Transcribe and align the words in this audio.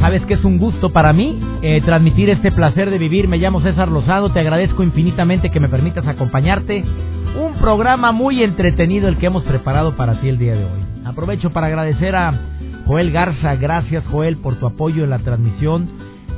Sabes 0.00 0.24
que 0.26 0.34
es 0.34 0.44
un 0.44 0.58
gusto 0.58 0.90
para 0.90 1.12
mí 1.12 1.40
eh, 1.60 1.80
transmitir 1.84 2.30
este 2.30 2.52
placer 2.52 2.88
de 2.88 2.98
vivir. 2.98 3.26
Me 3.26 3.36
llamo 3.36 3.60
César 3.60 3.88
Lozano, 3.88 4.30
te 4.30 4.38
agradezco 4.38 4.84
infinitamente 4.84 5.50
que 5.50 5.58
me 5.58 5.68
permitas 5.68 6.06
acompañarte. 6.06 6.84
Un 7.38 7.54
programa 7.54 8.12
muy 8.12 8.44
entretenido 8.44 9.08
el 9.08 9.18
que 9.18 9.26
hemos 9.26 9.42
preparado 9.42 9.96
para 9.96 10.20
ti 10.20 10.28
el 10.28 10.38
día 10.38 10.54
de 10.54 10.64
hoy. 10.64 10.80
Aprovecho 11.04 11.50
para 11.50 11.66
agradecer 11.66 12.14
a 12.14 12.32
Joel 12.86 13.10
Garza, 13.10 13.56
gracias 13.56 14.04
Joel 14.06 14.36
por 14.36 14.60
tu 14.60 14.66
apoyo 14.66 15.02
en 15.02 15.10
la 15.10 15.18
transmisión, 15.18 15.88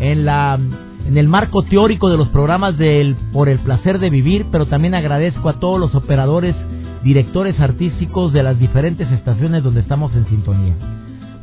en 0.00 0.24
la 0.24 0.58
en 1.06 1.16
el 1.18 1.28
marco 1.28 1.62
teórico 1.62 2.08
de 2.08 2.16
los 2.16 2.28
programas 2.28 2.78
del 2.78 3.14
por 3.32 3.48
el 3.48 3.58
placer 3.58 3.98
de 3.98 4.10
vivir, 4.10 4.46
pero 4.50 4.66
también 4.66 4.94
agradezco 4.94 5.48
a 5.48 5.60
todos 5.60 5.78
los 5.78 5.94
operadores, 5.94 6.54
directores 7.04 7.58
artísticos 7.60 8.32
de 8.32 8.42
las 8.42 8.58
diferentes 8.58 9.10
estaciones 9.12 9.62
donde 9.62 9.80
estamos 9.80 10.14
en 10.14 10.26
sintonía. 10.26 10.74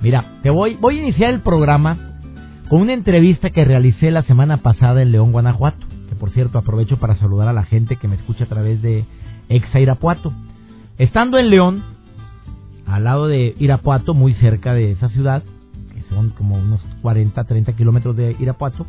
Mira, 0.02 0.40
te 0.42 0.50
voy 0.50 0.78
voy 0.80 0.98
a 0.98 1.02
iniciar 1.02 1.34
el 1.34 1.42
programa 1.42 2.07
con 2.70 2.82
una 2.82 2.94
entrevista 2.94 3.50
que 3.50 3.64
realicé 3.64 4.12
la 4.12 4.24
semana 4.24 4.58
pasada 4.58 5.02
en 5.02 5.12
León, 5.12 5.32
Guanajuato, 5.32 5.86
que 6.10 6.16
por 6.16 6.32
cierto 6.32 6.58
aprovecho 6.58 6.98
para 6.98 7.18
saludar 7.18 7.48
a 7.48 7.54
la 7.54 7.64
gente 7.64 7.96
que 7.96 8.08
me 8.08 8.16
escucha 8.16 8.44
a 8.44 8.48
través 8.48 8.82
de 8.82 9.06
Exa 9.48 9.80
Irapuato. 9.80 10.34
Estando 10.98 11.38
en 11.38 11.50
León, 11.50 11.84
al 12.86 13.06
lado 13.06 13.28
de 13.28 13.56
Irapuato, 13.60 14.14
muy 14.14 14.34
cerca 14.34 14.74
de 14.74 14.92
esa 14.92 15.08
ciudad, 15.10 15.44
que 15.94 16.02
son 16.14 16.32
como 16.32 16.58
unos 16.58 16.82
40, 17.02 17.42
30 17.42 17.74
kilómetros 17.74 18.18
de 18.18 18.36
Irapuato, 18.38 18.86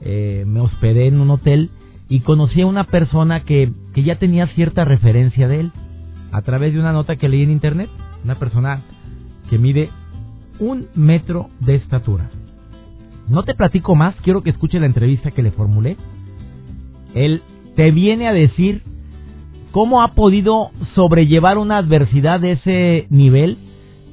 eh, 0.00 0.44
me 0.46 0.60
hospedé 0.60 1.08
en 1.08 1.20
un 1.20 1.30
hotel 1.30 1.70
y 2.08 2.20
conocí 2.20 2.62
a 2.62 2.66
una 2.66 2.84
persona 2.84 3.40
que, 3.40 3.70
que 3.92 4.02
ya 4.02 4.18
tenía 4.18 4.46
cierta 4.48 4.84
referencia 4.84 5.46
de 5.46 5.60
él 5.60 5.72
a 6.32 6.40
través 6.40 6.72
de 6.72 6.80
una 6.80 6.92
nota 6.92 7.16
que 7.16 7.28
leí 7.28 7.42
en 7.42 7.50
internet. 7.50 7.90
Una 8.24 8.36
persona 8.36 8.82
que 9.50 9.58
mide 9.58 9.90
un 10.58 10.88
metro 10.94 11.50
de 11.60 11.74
estatura. 11.74 12.30
No 13.28 13.42
te 13.42 13.54
platico 13.54 13.94
más, 13.94 14.14
quiero 14.22 14.42
que 14.42 14.50
escuche 14.50 14.80
la 14.80 14.86
entrevista 14.86 15.30
que 15.30 15.42
le 15.42 15.50
formulé. 15.50 15.96
Él 17.14 17.42
te 17.76 17.90
viene 17.90 18.28
a 18.28 18.32
decir 18.32 18.82
cómo 19.70 20.02
ha 20.02 20.14
podido 20.14 20.70
sobrellevar 20.94 21.58
una 21.58 21.78
adversidad 21.78 22.40
de 22.40 22.52
ese 22.52 23.06
nivel 23.10 23.58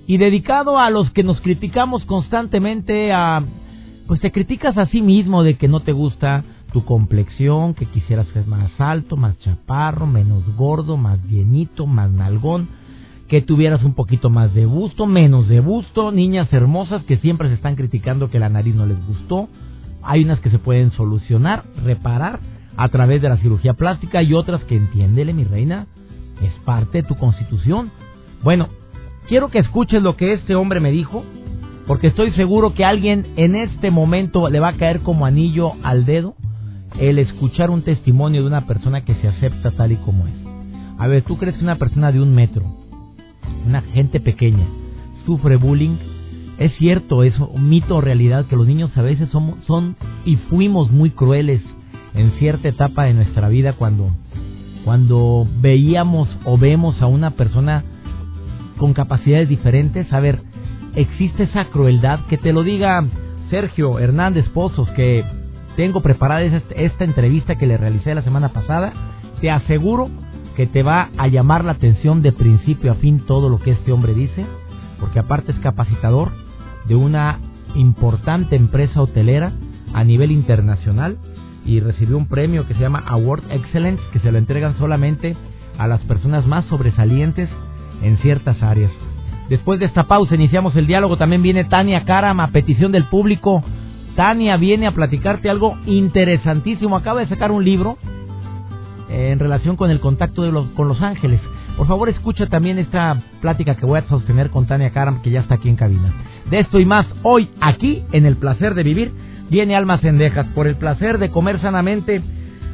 y 0.07 0.17
dedicado 0.17 0.79
a 0.79 0.89
los 0.89 1.09
que 1.11 1.23
nos 1.23 1.41
criticamos 1.41 2.05
constantemente 2.05 3.11
a 3.11 3.43
pues 4.07 4.21
te 4.21 4.31
criticas 4.31 4.77
a 4.77 4.85
sí 4.87 5.01
mismo 5.01 5.41
de 5.41 5.55
que 5.55 5.67
no 5.67 5.79
te 5.79 5.91
gusta 5.91 6.43
tu 6.71 6.85
complexión, 6.85 7.73
que 7.73 7.85
quisieras 7.85 8.27
ser 8.27 8.45
más 8.45 8.69
alto, 8.79 9.17
más 9.17 9.39
chaparro, 9.39 10.05
menos 10.05 10.43
gordo, 10.55 10.97
más 10.97 11.23
llenito, 11.25 11.87
más 11.87 12.11
nalgón, 12.11 12.67
que 13.27 13.41
tuvieras 13.41 13.83
un 13.83 13.93
poquito 13.93 14.29
más 14.29 14.53
de 14.53 14.65
busto, 14.65 15.07
menos 15.07 15.47
de 15.47 15.59
busto, 15.59 16.11
niñas 16.11 16.51
hermosas 16.53 17.03
que 17.03 17.17
siempre 17.17 17.49
se 17.49 17.55
están 17.55 17.75
criticando 17.75 18.29
que 18.29 18.39
la 18.39 18.49
nariz 18.49 18.75
no 18.75 18.85
les 18.85 19.03
gustó. 19.07 19.49
Hay 20.03 20.23
unas 20.23 20.39
que 20.39 20.51
se 20.51 20.59
pueden 20.59 20.91
solucionar, 20.91 21.63
reparar 21.83 22.39
a 22.77 22.89
través 22.89 23.21
de 23.21 23.29
la 23.29 23.37
cirugía 23.37 23.73
plástica 23.73 24.21
y 24.21 24.33
otras 24.33 24.63
que 24.65 24.75
entiéndele, 24.75 25.33
mi 25.33 25.43
reina, 25.43 25.87
es 26.41 26.53
parte 26.65 27.01
de 27.01 27.07
tu 27.07 27.15
constitución. 27.15 27.91
Bueno, 28.43 28.67
quiero 29.27 29.49
que 29.49 29.59
escuches 29.59 30.03
lo 30.03 30.15
que 30.15 30.33
este 30.33 30.55
hombre 30.55 30.79
me 30.79 30.91
dijo, 30.91 31.23
porque 31.87 32.07
estoy 32.07 32.31
seguro 32.33 32.73
que 32.73 32.85
alguien 32.85 33.27
en 33.37 33.55
este 33.55 33.91
momento 33.91 34.49
le 34.49 34.59
va 34.59 34.69
a 34.69 34.77
caer 34.77 35.01
como 35.01 35.25
anillo 35.25 35.73
al 35.83 36.05
dedo 36.05 36.35
el 36.99 37.19
escuchar 37.19 37.69
un 37.69 37.81
testimonio 37.81 38.41
de 38.41 38.47
una 38.47 38.65
persona 38.65 39.03
que 39.03 39.15
se 39.15 39.27
acepta 39.27 39.71
tal 39.71 39.91
y 39.91 39.97
como 39.97 40.27
es. 40.27 40.33
A 40.97 41.07
ver, 41.07 41.23
¿tú 41.23 41.37
crees 41.37 41.57
que 41.57 41.63
una 41.63 41.75
persona 41.75 42.11
de 42.11 42.21
un 42.21 42.33
metro, 42.33 42.63
una 43.65 43.81
gente 43.81 44.19
pequeña, 44.19 44.65
sufre 45.25 45.55
bullying? 45.57 45.97
Es 46.57 46.73
cierto, 46.77 47.23
es 47.23 47.37
un 47.39 47.69
mito 47.69 47.97
o 47.97 48.01
realidad 48.01 48.45
que 48.45 48.55
los 48.55 48.67
niños 48.67 48.95
a 48.95 49.01
veces 49.01 49.29
somos, 49.29 49.63
son 49.65 49.95
y 50.23 50.37
fuimos 50.37 50.89
muy 50.91 51.09
crueles 51.09 51.61
en 52.13 52.31
cierta 52.39 52.69
etapa 52.69 53.03
de 53.03 53.13
nuestra 53.13 53.49
vida 53.49 53.73
cuando, 53.73 54.09
cuando 54.85 55.47
veíamos 55.59 56.29
o 56.45 56.57
vemos 56.57 57.01
a 57.01 57.07
una 57.07 57.31
persona 57.31 57.83
con 58.77 58.93
capacidades 58.93 59.49
diferentes. 59.49 60.11
A 60.13 60.19
ver, 60.19 60.41
existe 60.95 61.43
esa 61.43 61.65
crueldad. 61.65 62.21
Que 62.29 62.37
te 62.37 62.53
lo 62.53 62.63
diga 62.63 63.05
Sergio 63.49 63.99
Hernández 63.99 64.47
Pozos, 64.49 64.89
que 64.91 65.25
tengo 65.75 66.01
preparada 66.01 66.41
esta 66.43 67.03
entrevista 67.03 67.55
que 67.55 67.67
le 67.67 67.77
realicé 67.77 68.15
la 68.15 68.23
semana 68.23 68.49
pasada. 68.49 68.93
Te 69.41 69.51
aseguro 69.51 70.09
que 70.55 70.67
te 70.67 70.83
va 70.83 71.09
a 71.17 71.27
llamar 71.27 71.65
la 71.65 71.73
atención 71.73 72.21
de 72.21 72.31
principio 72.31 72.91
a 72.91 72.95
fin 72.95 73.19
todo 73.19 73.49
lo 73.49 73.59
que 73.59 73.71
este 73.71 73.91
hombre 73.91 74.13
dice, 74.13 74.45
porque 74.99 75.19
aparte 75.19 75.51
es 75.51 75.59
capacitador 75.59 76.31
de 76.87 76.95
una 76.95 77.39
importante 77.75 78.55
empresa 78.55 79.01
hotelera 79.01 79.51
a 79.93 80.03
nivel 80.03 80.31
internacional 80.31 81.17
y 81.65 81.79
recibió 81.79 82.17
un 82.17 82.27
premio 82.27 82.67
que 82.67 82.73
se 82.73 82.81
llama 82.81 83.03
Award 83.07 83.51
Excellence, 83.51 84.03
que 84.13 84.19
se 84.19 84.31
lo 84.31 84.37
entregan 84.37 84.77
solamente 84.77 85.35
a 85.77 85.87
las 85.87 86.01
personas 86.01 86.45
más 86.45 86.65
sobresalientes 86.65 87.49
en 88.01 88.17
ciertas 88.19 88.61
áreas. 88.61 88.91
Después 89.49 89.79
de 89.79 89.85
esta 89.85 90.03
pausa 90.03 90.35
iniciamos 90.35 90.75
el 90.75 90.87
diálogo. 90.87 91.17
También 91.17 91.41
viene 91.41 91.65
Tania 91.65 92.03
Karam 92.05 92.39
a 92.39 92.47
petición 92.47 92.91
del 92.91 93.05
público. 93.05 93.63
Tania 94.15 94.57
viene 94.57 94.87
a 94.87 94.93
platicarte 94.93 95.49
algo 95.49 95.77
interesantísimo. 95.85 96.95
Acaba 96.95 97.19
de 97.19 97.27
sacar 97.27 97.51
un 97.51 97.63
libro 97.63 97.97
en 99.15 99.39
relación 99.39 99.77
con 99.77 99.91
el 99.91 100.01
contacto 100.01 100.43
de 100.43 100.51
los, 100.51 100.69
con 100.71 100.87
los 100.87 101.01
ángeles. 101.01 101.39
Por 101.77 101.87
favor, 101.87 102.09
escucha 102.09 102.47
también 102.47 102.77
esta 102.79 103.21
plática 103.41 103.75
que 103.75 103.85
voy 103.85 103.99
a 103.99 104.07
sostener 104.07 104.49
con 104.49 104.65
Tania 104.65 104.91
Karam, 104.91 105.21
que 105.21 105.31
ya 105.31 105.39
está 105.39 105.55
aquí 105.55 105.69
en 105.69 105.77
cabina. 105.77 106.13
De 106.49 106.59
esto 106.59 106.79
y 106.79 106.85
más 106.85 107.05
hoy, 107.23 107.49
aquí, 107.61 108.03
en 108.11 108.25
El 108.25 108.35
Placer 108.35 108.75
de 108.75 108.83
Vivir, 108.83 109.13
viene 109.49 109.75
Almas 109.75 110.01
Cendejas 110.01 110.47
por 110.49 110.67
el 110.67 110.75
placer 110.75 111.17
de 111.17 111.31
comer 111.31 111.61
sanamente. 111.61 112.21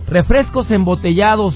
Refrescos 0.07 0.69
embotellados. 0.71 1.55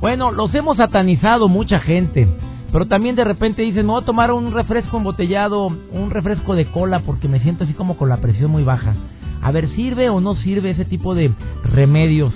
Bueno, 0.00 0.32
los 0.32 0.52
hemos 0.54 0.76
satanizado 0.76 1.48
mucha 1.48 1.78
gente. 1.78 2.28
Pero 2.72 2.86
también 2.86 3.16
de 3.16 3.24
repente 3.24 3.62
dicen, 3.62 3.88
a 3.88 4.02
tomar 4.02 4.30
un 4.32 4.52
refresco 4.52 4.98
embotellado, 4.98 5.66
un 5.66 6.10
refresco 6.10 6.54
de 6.54 6.66
cola 6.66 7.00
porque 7.00 7.28
me 7.28 7.40
siento 7.40 7.64
así 7.64 7.72
como 7.72 7.96
con 7.96 8.08
la 8.08 8.18
presión 8.18 8.50
muy 8.50 8.64
baja. 8.64 8.94
A 9.40 9.52
ver, 9.52 9.68
¿sirve 9.70 10.10
o 10.10 10.20
no 10.20 10.34
sirve 10.36 10.70
ese 10.70 10.84
tipo 10.84 11.14
de 11.14 11.32
remedios? 11.64 12.34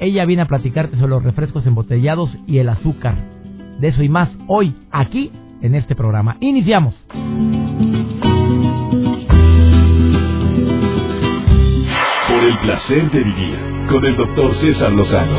Ella 0.00 0.24
viene 0.26 0.42
a 0.42 0.46
platicarte 0.46 0.96
sobre 0.96 1.10
los 1.10 1.24
refrescos 1.24 1.66
embotellados 1.66 2.30
y 2.46 2.58
el 2.58 2.68
azúcar. 2.68 3.16
De 3.80 3.88
eso 3.88 4.04
y 4.04 4.08
más 4.08 4.28
hoy, 4.46 4.72
aquí, 4.92 5.32
en 5.60 5.74
este 5.74 5.96
programa. 5.96 6.36
Iniciamos. 6.38 6.94
Por 12.28 12.44
el 12.44 12.58
placer 12.58 13.10
de 13.10 13.24
vivir 13.24 13.58
con 13.90 14.04
el 14.04 14.16
doctor 14.16 14.56
César 14.60 14.92
Lozano. 14.92 15.38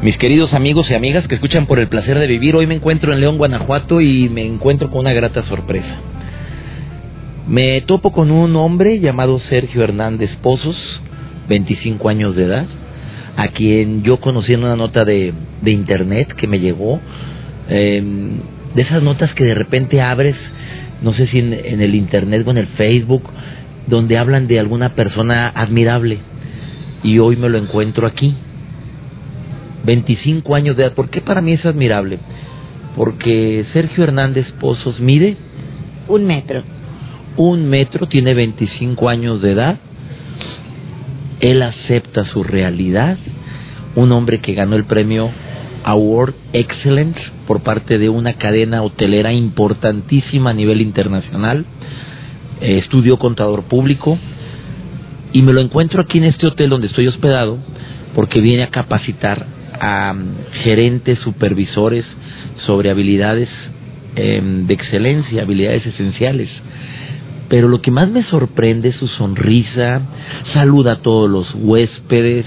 Mis 0.00 0.16
queridos 0.16 0.54
amigos 0.54 0.90
y 0.90 0.94
amigas 0.94 1.28
que 1.28 1.34
escuchan 1.34 1.66
por 1.66 1.78
el 1.78 1.88
placer 1.88 2.18
de 2.18 2.26
vivir, 2.26 2.56
hoy 2.56 2.66
me 2.66 2.76
encuentro 2.76 3.12
en 3.12 3.20
León, 3.20 3.36
Guanajuato 3.36 4.00
y 4.00 4.30
me 4.30 4.46
encuentro 4.46 4.88
con 4.88 5.00
una 5.00 5.12
grata 5.12 5.42
sorpresa. 5.42 5.94
Me 7.46 7.82
topo 7.82 8.12
con 8.12 8.30
un 8.30 8.56
hombre 8.56 8.98
llamado 9.00 9.38
Sergio 9.40 9.82
Hernández 9.82 10.34
Pozos, 10.36 11.02
25 11.48 12.08
años 12.08 12.36
de 12.36 12.44
edad, 12.44 12.66
a 13.36 13.48
quien 13.48 14.02
yo 14.02 14.18
conocí 14.18 14.52
en 14.52 14.64
una 14.64 14.76
nota 14.76 15.04
de, 15.04 15.32
de 15.62 15.70
internet 15.70 16.34
que 16.34 16.46
me 16.46 16.60
llegó, 16.60 17.00
em, 17.68 18.40
de 18.74 18.82
esas 18.82 19.02
notas 19.02 19.32
que 19.34 19.44
de 19.44 19.54
repente 19.54 20.00
abres, 20.00 20.36
no 21.02 21.12
sé 21.14 21.26
si 21.28 21.38
en, 21.38 21.52
en 21.52 21.80
el 21.80 21.94
internet 21.94 22.46
o 22.46 22.50
en 22.50 22.58
el 22.58 22.66
Facebook, 22.68 23.22
donde 23.86 24.18
hablan 24.18 24.46
de 24.46 24.58
alguna 24.58 24.90
persona 24.94 25.48
admirable. 25.48 26.18
Y 27.02 27.18
hoy 27.18 27.36
me 27.36 27.48
lo 27.48 27.58
encuentro 27.58 28.06
aquí 28.06 28.34
25 29.84 30.54
años 30.54 30.76
de 30.76 30.84
edad. 30.84 30.92
¿Por 30.92 31.08
qué 31.08 31.20
para 31.20 31.40
mí 31.40 31.52
es 31.52 31.64
admirable? 31.64 32.18
Porque 32.96 33.64
Sergio 33.72 34.04
Hernández 34.04 34.50
Pozos 34.60 35.00
mide... 35.00 35.36
Un 36.08 36.26
metro. 36.26 36.62
Un 37.36 37.68
metro, 37.68 38.06
tiene 38.06 38.34
25 38.34 39.08
años 39.08 39.40
de 39.40 39.52
edad. 39.52 39.78
Él 41.40 41.62
acepta 41.62 42.24
su 42.26 42.42
realidad. 42.44 43.18
Un 43.94 44.12
hombre 44.12 44.40
que 44.40 44.54
ganó 44.54 44.76
el 44.76 44.84
premio 44.84 45.30
Award 45.84 46.34
Excellence 46.52 47.20
por 47.46 47.62
parte 47.62 47.98
de 47.98 48.08
una 48.08 48.34
cadena 48.34 48.82
hotelera 48.82 49.32
importantísima 49.32 50.50
a 50.50 50.54
nivel 50.54 50.80
internacional. 50.80 51.64
Eh, 52.60 52.78
estudió 52.78 53.18
contador 53.18 53.64
público 53.64 54.18
y 55.32 55.42
me 55.42 55.52
lo 55.52 55.60
encuentro 55.60 56.00
aquí 56.00 56.18
en 56.18 56.24
este 56.24 56.46
hotel 56.46 56.70
donde 56.70 56.88
estoy 56.88 57.06
hospedado 57.06 57.58
porque 58.14 58.40
viene 58.40 58.64
a 58.64 58.70
capacitar 58.70 59.46
a 59.80 60.12
um, 60.12 60.34
gerentes, 60.64 61.18
supervisores 61.20 62.04
sobre 62.58 62.90
habilidades 62.90 63.48
em, 64.16 64.66
de 64.66 64.74
excelencia, 64.74 65.42
habilidades 65.42 65.86
esenciales. 65.86 66.48
Pero 67.48 67.68
lo 67.68 67.80
que 67.80 67.90
más 67.90 68.08
me 68.08 68.22
sorprende 68.24 68.90
es 68.90 68.96
su 68.96 69.08
sonrisa, 69.08 70.02
saluda 70.52 70.94
a 70.94 71.02
todos 71.02 71.30
los 71.30 71.54
huéspedes, 71.54 72.46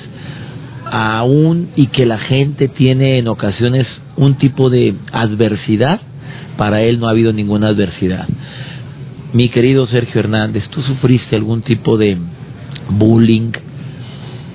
aún 0.85 1.69
y 1.75 1.87
que 1.87 2.05
la 2.05 2.19
gente 2.19 2.67
tiene 2.67 3.17
en 3.17 3.27
ocasiones 3.27 3.87
un 4.17 4.35
tipo 4.35 4.69
de 4.69 4.95
adversidad, 5.11 6.01
para 6.57 6.81
él 6.81 6.99
no 6.99 7.07
ha 7.07 7.11
habido 7.11 7.33
ninguna 7.33 7.69
adversidad. 7.69 8.27
Mi 9.33 9.49
querido 9.49 9.87
Sergio 9.87 10.19
Hernández, 10.19 10.67
¿tú 10.69 10.81
sufriste 10.81 11.35
algún 11.35 11.61
tipo 11.61 11.97
de 11.97 12.17
bullying 12.89 13.53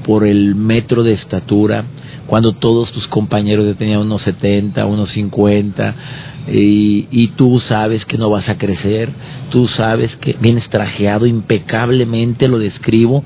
por 0.05 0.27
el 0.27 0.55
metro 0.55 1.03
de 1.03 1.15
estatura? 1.15 1.85
Cuando 2.27 2.53
todos 2.53 2.93
tus 2.93 3.09
compañeros 3.09 3.75
tenían 3.79 4.01
unos 4.01 4.23
70, 4.23 4.85
unos 4.85 5.11
50, 5.13 5.95
y, 6.49 7.09
y, 7.11 7.29
tú 7.37 7.61
sabes 7.61 8.05
que 8.05 8.19
no 8.19 8.31
vas 8.31 8.49
a 8.49 8.57
crecer, 8.57 9.11
tú 9.51 9.67
sabes 9.69 10.15
que 10.17 10.37
vienes 10.41 10.69
trajeado 10.71 11.27
impecablemente, 11.27 12.49
lo 12.49 12.59
describo, 12.59 13.25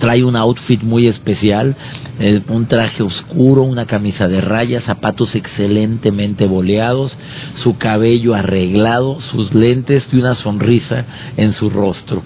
trae 0.00 0.24
un 0.24 0.34
outfit 0.34 0.82
muy 0.82 1.06
especial, 1.06 1.76
eh, 2.18 2.42
un 2.48 2.66
traje 2.66 3.02
oscuro, 3.02 3.62
una 3.62 3.86
camisa 3.86 4.26
de 4.26 4.40
rayas, 4.40 4.84
zapatos 4.84 5.34
excelentemente 5.34 6.46
boleados, 6.46 7.16
su 7.56 7.78
cabello 7.78 8.34
arreglado, 8.34 9.20
sus 9.20 9.54
lentes 9.54 10.02
y 10.12 10.16
una 10.16 10.34
sonrisa 10.34 11.04
en 11.36 11.52
su 11.52 11.70
rostro. 11.70 12.22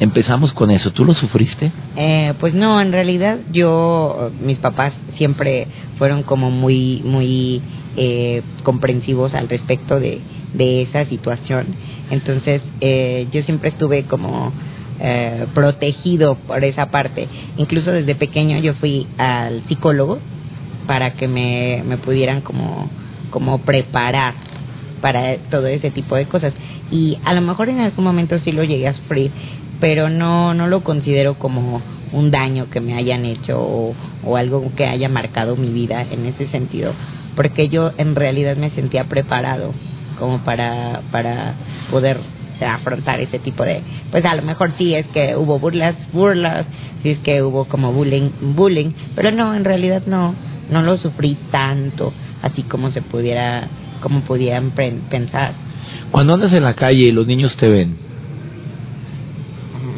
Empezamos 0.00 0.52
con 0.52 0.70
eso. 0.70 0.92
¿Tú 0.92 1.04
lo 1.04 1.14
sufriste? 1.14 1.72
Eh, 1.96 2.34
pues 2.38 2.54
no, 2.54 2.80
en 2.80 2.92
realidad 2.92 3.38
yo, 3.50 4.30
mis 4.40 4.58
papás 4.58 4.92
siempre 5.16 5.66
fueron 5.98 6.22
como 6.22 6.50
muy, 6.50 7.02
muy 7.04 7.60
eh, 7.96 8.42
comprensivos 8.62 9.34
al 9.34 9.48
respecto 9.48 9.98
de, 9.98 10.20
de 10.54 10.82
esa 10.82 11.04
situación. 11.06 11.66
Entonces 12.10 12.62
eh, 12.80 13.26
yo 13.32 13.42
siempre 13.42 13.70
estuve 13.70 14.04
como 14.04 14.52
eh, 15.00 15.46
protegido 15.54 16.36
por 16.46 16.64
esa 16.64 16.90
parte. 16.90 17.28
Incluso 17.56 17.92
desde 17.92 18.14
pequeño 18.14 18.58
yo 18.58 18.74
fui 18.74 19.06
al 19.16 19.62
psicólogo 19.68 20.18
para 20.86 21.14
que 21.14 21.28
me, 21.28 21.82
me 21.86 21.98
pudieran 21.98 22.40
como, 22.40 22.88
como 23.30 23.58
preparar 23.58 24.34
para 25.00 25.36
todo 25.50 25.66
ese 25.66 25.90
tipo 25.90 26.16
de 26.16 26.26
cosas. 26.26 26.52
Y 26.90 27.18
a 27.24 27.34
lo 27.34 27.42
mejor 27.42 27.68
en 27.68 27.80
algún 27.80 28.04
momento 28.04 28.38
sí 28.44 28.52
lo 28.52 28.64
llegué 28.64 28.88
a 28.88 28.94
sufrir, 28.94 29.30
pero 29.80 30.10
no, 30.10 30.54
no 30.54 30.66
lo 30.66 30.82
considero 30.82 31.34
como 31.34 31.82
un 32.12 32.30
daño 32.30 32.70
que 32.70 32.80
me 32.80 32.94
hayan 32.94 33.24
hecho 33.24 33.60
o, 33.60 33.94
o 34.24 34.36
algo 34.36 34.72
que 34.76 34.86
haya 34.86 35.08
marcado 35.08 35.56
mi 35.56 35.68
vida 35.68 36.06
en 36.10 36.26
ese 36.26 36.48
sentido, 36.48 36.94
porque 37.36 37.68
yo 37.68 37.92
en 37.98 38.14
realidad 38.14 38.56
me 38.56 38.70
sentía 38.70 39.04
preparado 39.04 39.72
como 40.18 40.38
para, 40.38 41.02
para 41.12 41.54
poder 41.90 42.18
afrontar 42.60 43.20
ese 43.20 43.38
tipo 43.38 43.64
de, 43.64 43.82
pues 44.10 44.24
a 44.24 44.34
lo 44.34 44.42
mejor 44.42 44.72
sí 44.78 44.94
es 44.94 45.06
que 45.08 45.36
hubo 45.36 45.58
burlas, 45.58 45.94
burlas, 46.12 46.66
sí 47.02 47.10
es 47.10 47.18
que 47.20 47.42
hubo 47.42 47.66
como 47.66 47.92
bullying, 47.92 48.30
bullying, 48.40 48.90
pero 49.14 49.30
no, 49.30 49.54
en 49.54 49.64
realidad 49.64 50.02
no, 50.06 50.34
no 50.70 50.82
lo 50.82 50.96
sufrí 50.96 51.36
tanto, 51.50 52.12
así 52.42 52.62
como 52.64 52.90
se 52.90 53.02
pudiera, 53.02 53.68
como 54.00 54.22
pudieran 54.22 54.72
pensar. 54.72 55.52
Cuando 56.10 56.34
andas 56.34 56.52
en 56.52 56.64
la 56.64 56.74
calle 56.74 57.08
y 57.08 57.12
los 57.12 57.26
niños 57.26 57.56
te 57.56 57.68
ven, 57.68 58.07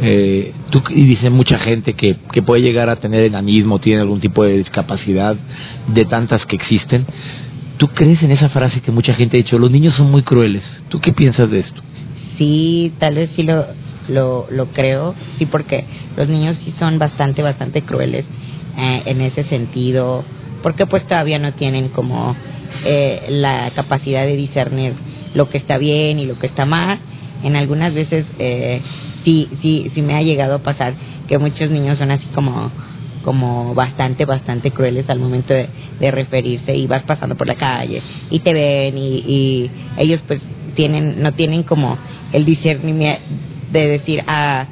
eh, 0.00 0.52
tú, 0.70 0.82
y 0.90 1.04
dice 1.04 1.30
mucha 1.30 1.58
gente 1.58 1.94
que, 1.94 2.16
puede 2.42 2.62
llegar 2.62 2.88
a 2.88 2.96
tener 2.96 3.24
enanismo, 3.24 3.78
tiene 3.78 4.02
algún 4.02 4.20
tipo 4.20 4.44
de 4.44 4.58
discapacidad, 4.58 5.36
de 5.88 6.04
tantas 6.04 6.44
que 6.46 6.56
existen. 6.56 7.06
¿Tú 7.76 7.88
crees 7.88 8.22
en 8.22 8.30
esa 8.30 8.48
frase 8.50 8.80
que 8.80 8.92
mucha 8.92 9.14
gente 9.14 9.36
ha 9.36 9.42
dicho, 9.42 9.58
los 9.58 9.70
niños 9.70 9.94
son 9.94 10.10
muy 10.10 10.22
crueles? 10.22 10.62
¿Tú 10.88 11.00
qué 11.00 11.12
piensas 11.12 11.50
de 11.50 11.60
esto? 11.60 11.82
sí, 12.40 12.94
tal 12.98 13.16
vez 13.16 13.30
sí 13.36 13.42
lo, 13.42 13.66
lo, 14.08 14.46
lo 14.50 14.66
creo, 14.68 15.14
sí, 15.38 15.44
porque 15.44 15.84
los 16.16 16.26
niños 16.26 16.56
sí 16.64 16.72
son 16.78 16.98
bastante, 16.98 17.42
bastante 17.42 17.82
crueles 17.82 18.24
eh, 18.78 19.02
en 19.04 19.20
ese 19.20 19.44
sentido, 19.44 20.24
porque 20.62 20.86
pues 20.86 21.06
todavía 21.06 21.38
no 21.38 21.52
tienen 21.52 21.90
como 21.90 22.34
eh, 22.82 23.26
la 23.28 23.70
capacidad 23.74 24.24
de 24.24 24.36
discernir 24.36 24.94
lo 25.34 25.50
que 25.50 25.58
está 25.58 25.76
bien 25.76 26.18
y 26.18 26.24
lo 26.24 26.38
que 26.38 26.46
está 26.46 26.64
mal. 26.64 26.98
En 27.42 27.56
algunas 27.56 27.94
veces 27.94 28.26
eh, 28.38 28.80
sí, 29.24 29.48
sí, 29.62 29.90
sí 29.94 30.02
me 30.02 30.14
ha 30.14 30.22
llegado 30.22 30.56
a 30.56 30.58
pasar 30.62 30.94
que 31.28 31.38
muchos 31.38 31.70
niños 31.70 31.98
son 31.98 32.10
así 32.10 32.26
como 32.34 32.70
como 33.22 33.74
bastante, 33.74 34.24
bastante 34.24 34.70
crueles 34.70 35.10
al 35.10 35.18
momento 35.18 35.52
de, 35.52 35.68
referirse 36.10 36.74
y 36.74 36.86
vas 36.86 37.02
pasando 37.02 37.36
por 37.36 37.46
la 37.46 37.54
calle 37.56 38.00
y 38.30 38.38
te 38.38 38.54
ven 38.54 38.96
y, 38.96 39.16
y 39.28 39.70
ellos 39.98 40.22
pues 40.26 40.40
tienen, 40.74 41.22
no 41.22 41.32
tienen 41.32 41.62
como 41.64 41.98
el 42.32 42.46
discernimiento 42.46 43.20
de 43.70 43.88
decir, 43.88 44.24
ah, 44.26 44.66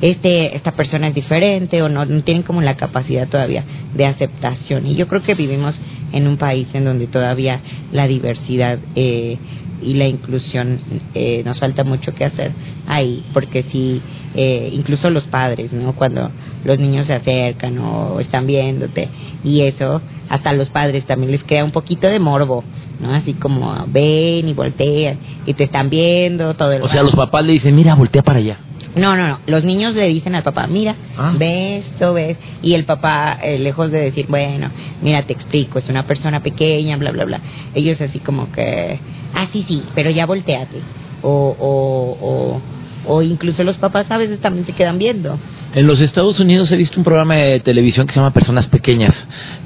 este, 0.00 0.56
esta 0.56 0.72
persona 0.72 1.08
es 1.08 1.14
diferente 1.14 1.82
o 1.82 1.88
no, 1.88 2.04
no 2.04 2.22
tienen 2.22 2.42
como 2.42 2.60
la 2.60 2.76
capacidad 2.76 3.28
todavía 3.28 3.64
de 3.94 4.06
aceptación. 4.06 4.86
Y 4.86 4.94
yo 4.94 5.08
creo 5.08 5.22
que 5.22 5.34
vivimos 5.34 5.74
en 6.12 6.26
un 6.26 6.36
país 6.36 6.68
en 6.74 6.84
donde 6.84 7.06
todavía 7.06 7.60
la 7.92 8.06
diversidad 8.06 8.78
eh, 8.94 9.38
y 9.82 9.94
la 9.94 10.06
inclusión 10.06 10.80
eh, 11.14 11.42
nos 11.44 11.58
falta 11.58 11.84
mucho 11.84 12.14
que 12.14 12.24
hacer 12.24 12.52
ahí, 12.86 13.24
porque 13.32 13.64
si 13.70 14.00
eh, 14.34 14.70
incluso 14.72 15.10
los 15.10 15.24
padres, 15.24 15.72
¿no? 15.72 15.94
Cuando 15.94 16.30
los 16.64 16.78
niños 16.78 17.06
se 17.06 17.14
acercan 17.14 17.78
o 17.78 18.20
están 18.20 18.46
viéndote 18.46 19.08
y 19.44 19.62
eso, 19.62 20.00
hasta 20.28 20.52
los 20.52 20.68
padres 20.70 21.04
también 21.06 21.32
les 21.32 21.44
crea 21.44 21.64
un 21.64 21.70
poquito 21.70 22.06
de 22.06 22.18
morbo, 22.18 22.64
¿no? 23.00 23.14
Así 23.14 23.34
como 23.34 23.86
ven 23.88 24.48
y 24.48 24.52
voltean 24.52 25.18
y 25.46 25.54
te 25.54 25.64
están 25.64 25.90
viendo 25.90 26.54
todo 26.54 26.72
el 26.72 26.82
O 26.82 26.88
sea, 26.88 27.02
los 27.02 27.14
papás 27.14 27.44
le 27.44 27.52
dicen, 27.52 27.74
mira, 27.74 27.94
voltea 27.94 28.22
para 28.22 28.38
allá. 28.38 28.58
No, 28.96 29.14
no, 29.14 29.28
no. 29.28 29.40
Los 29.46 29.62
niños 29.62 29.94
le 29.94 30.08
dicen 30.08 30.34
al 30.34 30.42
papá, 30.42 30.66
mira, 30.66 30.96
ah. 31.18 31.34
ves 31.38 31.84
esto, 31.92 32.14
ves. 32.14 32.38
Y 32.62 32.72
el 32.72 32.84
papá, 32.84 33.38
eh, 33.42 33.58
lejos 33.58 33.90
de 33.90 34.00
decir, 34.00 34.26
bueno, 34.28 34.70
mira, 35.02 35.22
te 35.22 35.34
explico, 35.34 35.78
es 35.78 35.88
una 35.90 36.04
persona 36.04 36.40
pequeña, 36.40 36.96
bla, 36.96 37.10
bla, 37.10 37.24
bla. 37.26 37.40
Ellos 37.74 38.00
así 38.00 38.20
como 38.20 38.50
que, 38.52 38.98
ah, 39.34 39.48
sí, 39.52 39.66
sí, 39.68 39.82
pero 39.94 40.10
ya 40.10 40.24
volteate. 40.24 40.80
O, 41.22 41.54
o, 41.58 42.26
o, 42.26 42.60
o 43.06 43.22
incluso 43.22 43.62
los 43.64 43.76
papás 43.76 44.06
a 44.10 44.18
veces 44.18 44.40
también 44.40 44.66
se 44.66 44.72
quedan 44.72 44.98
viendo. 44.98 45.38
En 45.74 45.86
los 45.86 46.00
Estados 46.00 46.38
Unidos 46.40 46.70
he 46.72 46.76
visto 46.76 46.98
un 46.98 47.04
programa 47.04 47.34
de 47.36 47.60
televisión 47.60 48.06
que 48.06 48.14
se 48.14 48.20
llama 48.20 48.32
Personas 48.32 48.66
Pequeñas, 48.68 49.12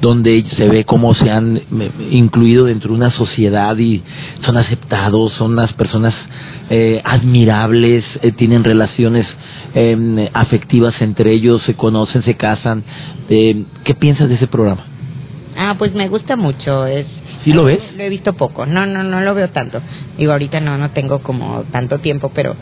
donde 0.01 0.45
se 0.57 0.69
ve 0.69 0.85
cómo 0.85 1.15
se 1.15 1.31
han 1.31 1.61
incluido 2.11 2.65
dentro 2.65 2.91
de 2.91 2.97
una 2.97 3.11
sociedad 3.11 3.77
y 3.79 4.03
son 4.45 4.57
aceptados, 4.57 5.33
son 5.35 5.53
unas 5.53 5.73
personas 5.75 6.15
eh, 6.69 7.01
admirables, 7.05 8.05
eh, 8.23 8.33
tienen 8.33 8.65
relaciones 8.65 9.27
em, 9.75 10.29
afectivas 10.33 11.01
entre 11.01 11.33
ellos, 11.33 11.63
se 11.65 11.75
conocen, 11.75 12.23
se 12.23 12.35
casan. 12.35 12.83
¿Qué 13.29 13.95
piensas 13.99 14.29
de 14.29 14.35
ese 14.35 14.49
programa? 14.49 14.85
Ah, 15.57 15.75
pues 15.79 15.95
me 15.95 16.09
gusta 16.09 16.37
mucho. 16.37 16.87
Es, 16.87 17.07
¿Sí 17.45 17.53
lo 17.53 17.65
ves? 17.65 17.81
Lo 17.97 18.03
he 18.03 18.09
visto 18.09 18.33
poco. 18.35 18.67
No, 18.67 18.87
no, 18.87 19.03
no 19.03 19.21
lo 19.21 19.35
veo 19.35 19.51
tanto. 19.51 19.81
Digo, 20.17 20.33
ahorita 20.33 20.61
no, 20.61 20.79
no 20.79 20.91
tengo 20.91 21.21
como 21.21 21.65
tanto 21.71 21.99
tiempo, 21.99 22.31
pero 22.35 22.57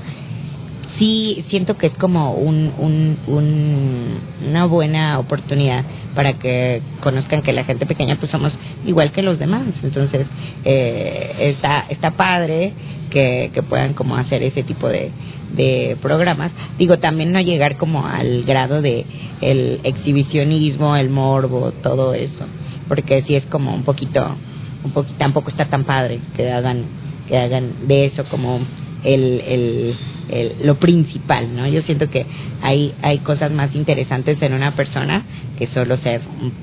sí 0.98 1.44
siento 1.48 1.76
que 1.76 1.88
es 1.88 1.94
como 1.94 2.34
un, 2.34 2.72
un, 2.78 4.18
una 4.48 4.66
buena 4.66 5.18
oportunidad 5.18 5.84
para 6.14 6.34
que 6.34 6.82
conozcan 7.00 7.42
que 7.42 7.52
la 7.52 7.64
gente 7.64 7.86
pequeña 7.86 8.16
pues 8.16 8.30
somos 8.30 8.52
igual 8.84 9.12
que 9.12 9.22
los 9.22 9.38
demás. 9.38 9.64
Entonces 9.82 10.26
eh, 10.64 11.54
está 11.56 11.86
está 11.88 12.12
padre 12.12 12.72
que, 13.10 13.50
que 13.54 13.62
puedan 13.62 13.94
como 13.94 14.16
hacer 14.16 14.42
ese 14.42 14.62
tipo 14.62 14.88
de, 14.88 15.10
de 15.54 15.96
programas. 16.02 16.52
Digo 16.78 16.98
también 16.98 17.32
no 17.32 17.40
llegar 17.40 17.76
como 17.76 18.06
al 18.06 18.44
grado 18.44 18.82
de 18.82 19.04
el 19.40 19.80
exhibicionismo 19.84 20.96
el 20.96 21.10
morbo 21.10 21.72
todo 21.82 22.14
eso 22.14 22.44
porque 22.88 23.22
sí 23.26 23.36
es 23.36 23.44
como 23.46 23.74
un 23.74 23.84
poquito 23.84 24.34
un 24.82 24.90
poquito 24.90 25.14
tampoco 25.18 25.50
está 25.50 25.66
tan 25.66 25.84
padre 25.84 26.18
que 26.34 26.50
hagan 26.50 26.84
que 27.28 27.36
hagan 27.36 27.86
de 27.86 28.06
eso 28.06 28.24
como 28.24 28.60
el, 29.04 29.42
el 29.46 29.96
lo 30.62 30.76
principal, 30.76 31.54
¿no? 31.54 31.66
Yo 31.68 31.82
siento 31.82 32.10
que 32.10 32.26
hay, 32.62 32.94
hay 33.02 33.18
cosas 33.18 33.50
más 33.52 33.74
interesantes 33.74 34.40
en 34.42 34.52
una 34.52 34.74
persona 34.74 35.22
que 35.58 35.66
solo 35.68 35.96
ser 35.98 36.20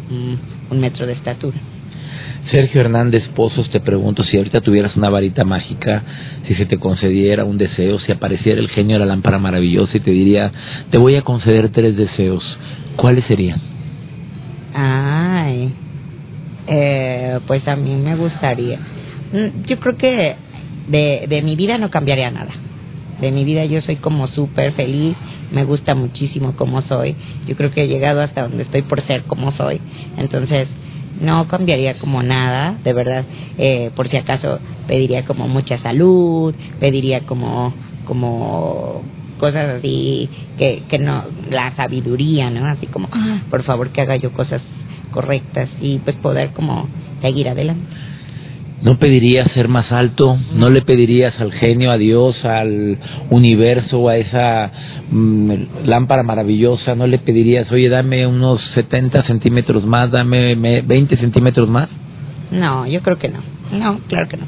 un, 0.10 0.79
metro 0.79 1.05
de 1.05 1.13
estatura. 1.13 1.57
Sergio 2.51 2.81
Hernández 2.81 3.27
Pozos, 3.29 3.69
te 3.69 3.79
pregunto 3.79 4.24
si 4.24 4.38
ahorita 4.38 4.62
tuvieras 4.62 4.95
una 4.95 5.10
varita 5.10 5.43
mágica, 5.43 6.03
si 6.48 6.53
se 6.55 6.65
te 6.65 6.77
concediera 6.77 7.43
un 7.43 7.57
deseo, 7.57 7.98
si 8.00 8.12
apareciera 8.12 8.60
el 8.60 8.69
genio 8.69 8.95
de 8.95 9.00
la 9.00 9.05
lámpara 9.07 9.39
maravillosa 9.39 9.98
y 9.98 10.00
te 10.01 10.12
diría, 10.12 10.51
te 10.91 10.98
voy 10.98 11.15
a 11.15 11.24
conceder 11.24 11.69
tres 11.69 11.95
deseos, 11.95 12.43
¿cuáles 12.98 13.25
serían? 13.25 13.60
Ay, 14.75 15.74
eh, 16.67 17.39
pues 17.48 17.67
a 17.67 17.75
mí 17.75 17.95
me 17.95 18.15
gustaría. 18.15 18.77
Mm, 19.31 19.65
yo 19.65 19.79
creo 19.79 19.98
que 19.98 20.36
de, 20.88 21.25
de 21.27 21.41
mi 21.41 21.55
vida 21.55 21.77
no 21.77 21.89
cambiaría 21.89 22.29
nada. 22.29 22.51
De 23.19 23.31
mi 23.31 23.45
vida 23.45 23.65
yo 23.65 23.81
soy 23.81 23.98
como 23.98 24.27
súper 24.27 24.74
feliz, 24.74 25.15
me 25.51 25.63
gusta 25.63 25.95
muchísimo 25.95 26.55
como 26.55 26.81
soy. 26.81 27.15
Yo 27.48 27.55
creo 27.55 27.72
que 27.72 27.84
he 27.84 27.88
llegado 27.88 28.22
hasta 28.22 28.43
donde 28.43 28.63
estoy 28.63 28.81
por 28.81 29.01
ser 29.01 29.24
como 29.24 29.51
soy. 29.53 29.79
Entonces, 30.17 30.67
no 31.22 31.48
cambiaría 31.48 31.98
como 31.98 32.24
nada, 32.24 32.77
de 32.84 32.93
verdad. 32.93 33.25
Eh, 33.57 33.91
por 33.95 34.10
si 34.10 34.17
acaso 34.17 34.60
pediría 34.88 35.25
como 35.25 35.48
mucha 35.48 35.77
salud, 35.79 36.53
pediría 36.79 37.22
como, 37.22 37.74
como 38.05 39.03
cosas 39.39 39.77
así, 39.77 40.29
que, 40.57 40.84
que 40.89 41.00
no, 41.00 41.24
la 41.50 41.75
sabiduría, 41.75 42.50
¿no? 42.50 42.65
Así 42.65 42.88
como, 42.88 43.10
ah, 43.12 43.41
por 43.50 43.63
favor 43.63 43.89
que 43.89 44.01
haga 44.01 44.15
yo 44.17 44.31
cosas 44.34 44.62
correctas 45.12 45.69
y 45.81 46.00
pues 46.00 46.15
poder 46.17 46.51
como 46.51 46.89
seguir 47.22 47.48
adelante. 47.48 47.86
¿No 48.82 49.00
pedirías 49.00 49.51
ser 49.53 49.67
más 49.67 49.91
alto? 49.91 50.38
¿No 50.53 50.70
le 50.70 50.82
pedirías 50.82 51.39
al 51.39 51.51
genio, 51.53 51.91
a 51.91 51.98
Dios, 51.98 52.44
al 52.44 52.98
universo, 53.29 54.10
a 54.10 54.17
esa 54.17 54.72
mm, 55.10 55.51
lámpara 55.86 56.24
maravillosa? 56.24 56.94
¿No 56.94 57.08
le 57.08 57.17
pedirías, 57.20 57.72
oye, 57.72 57.89
dame 57.89 58.27
unos 58.27 58.62
70 58.74 59.24
centímetros 59.24 59.86
más, 59.86 60.12
dame 60.12 60.55
20 60.55 61.17
centímetros 61.17 61.70
más? 61.70 61.89
No, 62.51 62.86
yo 62.86 63.01
creo 63.01 63.17
que 63.17 63.29
no. 63.29 63.39
No, 63.72 64.00
claro 64.08 64.27
que 64.27 64.38
no. 64.38 64.46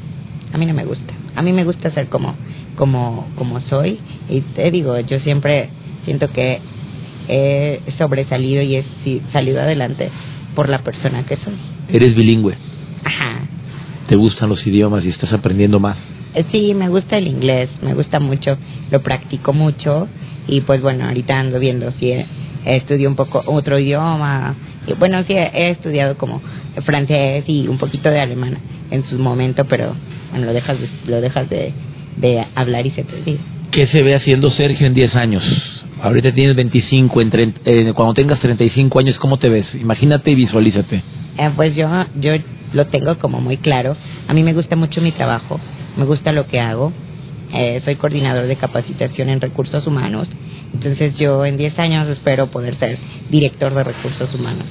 A 0.52 0.58
mí 0.58 0.66
no 0.66 0.74
me 0.74 0.84
gusta. 0.84 1.14
A 1.34 1.42
mí 1.42 1.52
me 1.52 1.64
gusta 1.64 1.90
ser 1.90 2.08
como, 2.08 2.34
como, 2.76 3.28
como 3.34 3.60
soy. 3.60 3.98
Y 4.28 4.40
te 4.40 4.70
digo, 4.70 4.98
yo 5.00 5.20
siempre 5.20 5.70
siento 6.04 6.30
que 6.32 6.60
he 7.28 7.80
sobresalido 7.98 8.62
y 8.62 8.76
he 8.76 8.84
salido 9.32 9.60
adelante 9.60 10.10
por 10.54 10.68
la 10.68 10.78
persona 10.80 11.24
que 11.24 11.36
soy. 11.36 11.54
Eres 11.88 12.14
bilingüe. 12.14 12.56
Ajá. 13.04 13.40
¿Te 14.08 14.16
gustan 14.16 14.48
los 14.48 14.66
idiomas 14.66 15.04
y 15.04 15.10
estás 15.10 15.32
aprendiendo 15.34 15.78
más? 15.80 15.98
Eh, 16.34 16.44
sí, 16.50 16.72
me 16.72 16.88
gusta 16.88 17.18
el 17.18 17.28
inglés, 17.28 17.68
me 17.82 17.92
gusta 17.92 18.18
mucho, 18.18 18.56
lo 18.90 19.02
practico 19.02 19.52
mucho 19.52 20.08
y 20.46 20.62
pues 20.62 20.80
bueno, 20.80 21.04
ahorita 21.04 21.38
ando 21.38 21.60
viendo 21.60 21.92
si 22.00 22.14
estudio 22.64 23.08
un 23.08 23.16
poco 23.16 23.42
otro 23.44 23.78
idioma. 23.78 24.54
Y 24.86 24.94
bueno, 24.94 25.22
sí, 25.24 25.34
he 25.34 25.70
estudiado 25.70 26.16
como 26.16 26.40
francés 26.86 27.44
y 27.46 27.68
un 27.68 27.76
poquito 27.76 28.08
de 28.10 28.20
alemán 28.20 28.56
en 28.90 29.04
su 29.04 29.18
momento, 29.18 29.66
pero 29.66 29.94
bueno, 30.30 30.46
lo 30.46 30.52
dejas 30.54 30.80
de, 30.80 30.88
lo 31.06 31.20
dejas 31.20 31.50
de, 31.50 31.74
de 32.16 32.46
hablar 32.54 32.86
y 32.86 32.90
se 32.92 33.04
te 33.04 33.14
olvida. 33.14 33.40
¿Qué 33.70 33.86
se 33.88 34.02
ve 34.02 34.14
haciendo 34.14 34.50
Sergio 34.50 34.86
en 34.86 34.94
10 34.94 35.14
años? 35.16 35.44
Ahorita 36.00 36.32
tienes 36.32 36.54
25, 36.54 37.20
en 37.20 37.54
eh, 37.64 37.92
cuando 37.92 38.14
tengas 38.14 38.38
35 38.40 38.98
años, 39.00 39.18
¿cómo 39.18 39.36
te 39.36 39.50
ves? 39.50 39.66
Imagínate 39.74 40.30
y 40.30 40.34
visualízate. 40.34 41.02
Eh, 41.36 41.50
pues 41.54 41.74
yo, 41.74 41.88
yo 42.18 42.32
lo 42.72 42.86
tengo 42.86 43.18
como 43.18 43.40
muy 43.40 43.56
claro. 43.58 43.96
A 44.26 44.34
mí 44.34 44.42
me 44.42 44.52
gusta 44.52 44.76
mucho 44.76 45.00
mi 45.00 45.12
trabajo, 45.12 45.60
me 45.96 46.04
gusta 46.04 46.32
lo 46.32 46.46
que 46.46 46.60
hago. 46.60 46.92
Eh, 47.52 47.80
soy 47.84 47.96
coordinador 47.96 48.46
de 48.46 48.56
capacitación 48.56 49.30
en 49.30 49.40
recursos 49.40 49.86
humanos. 49.86 50.28
Entonces 50.74 51.16
yo 51.16 51.44
en 51.46 51.56
10 51.56 51.78
años 51.78 52.08
espero 52.08 52.48
poder 52.48 52.76
ser 52.78 52.98
director 53.30 53.74
de 53.74 53.84
recursos 53.84 54.34
humanos 54.34 54.66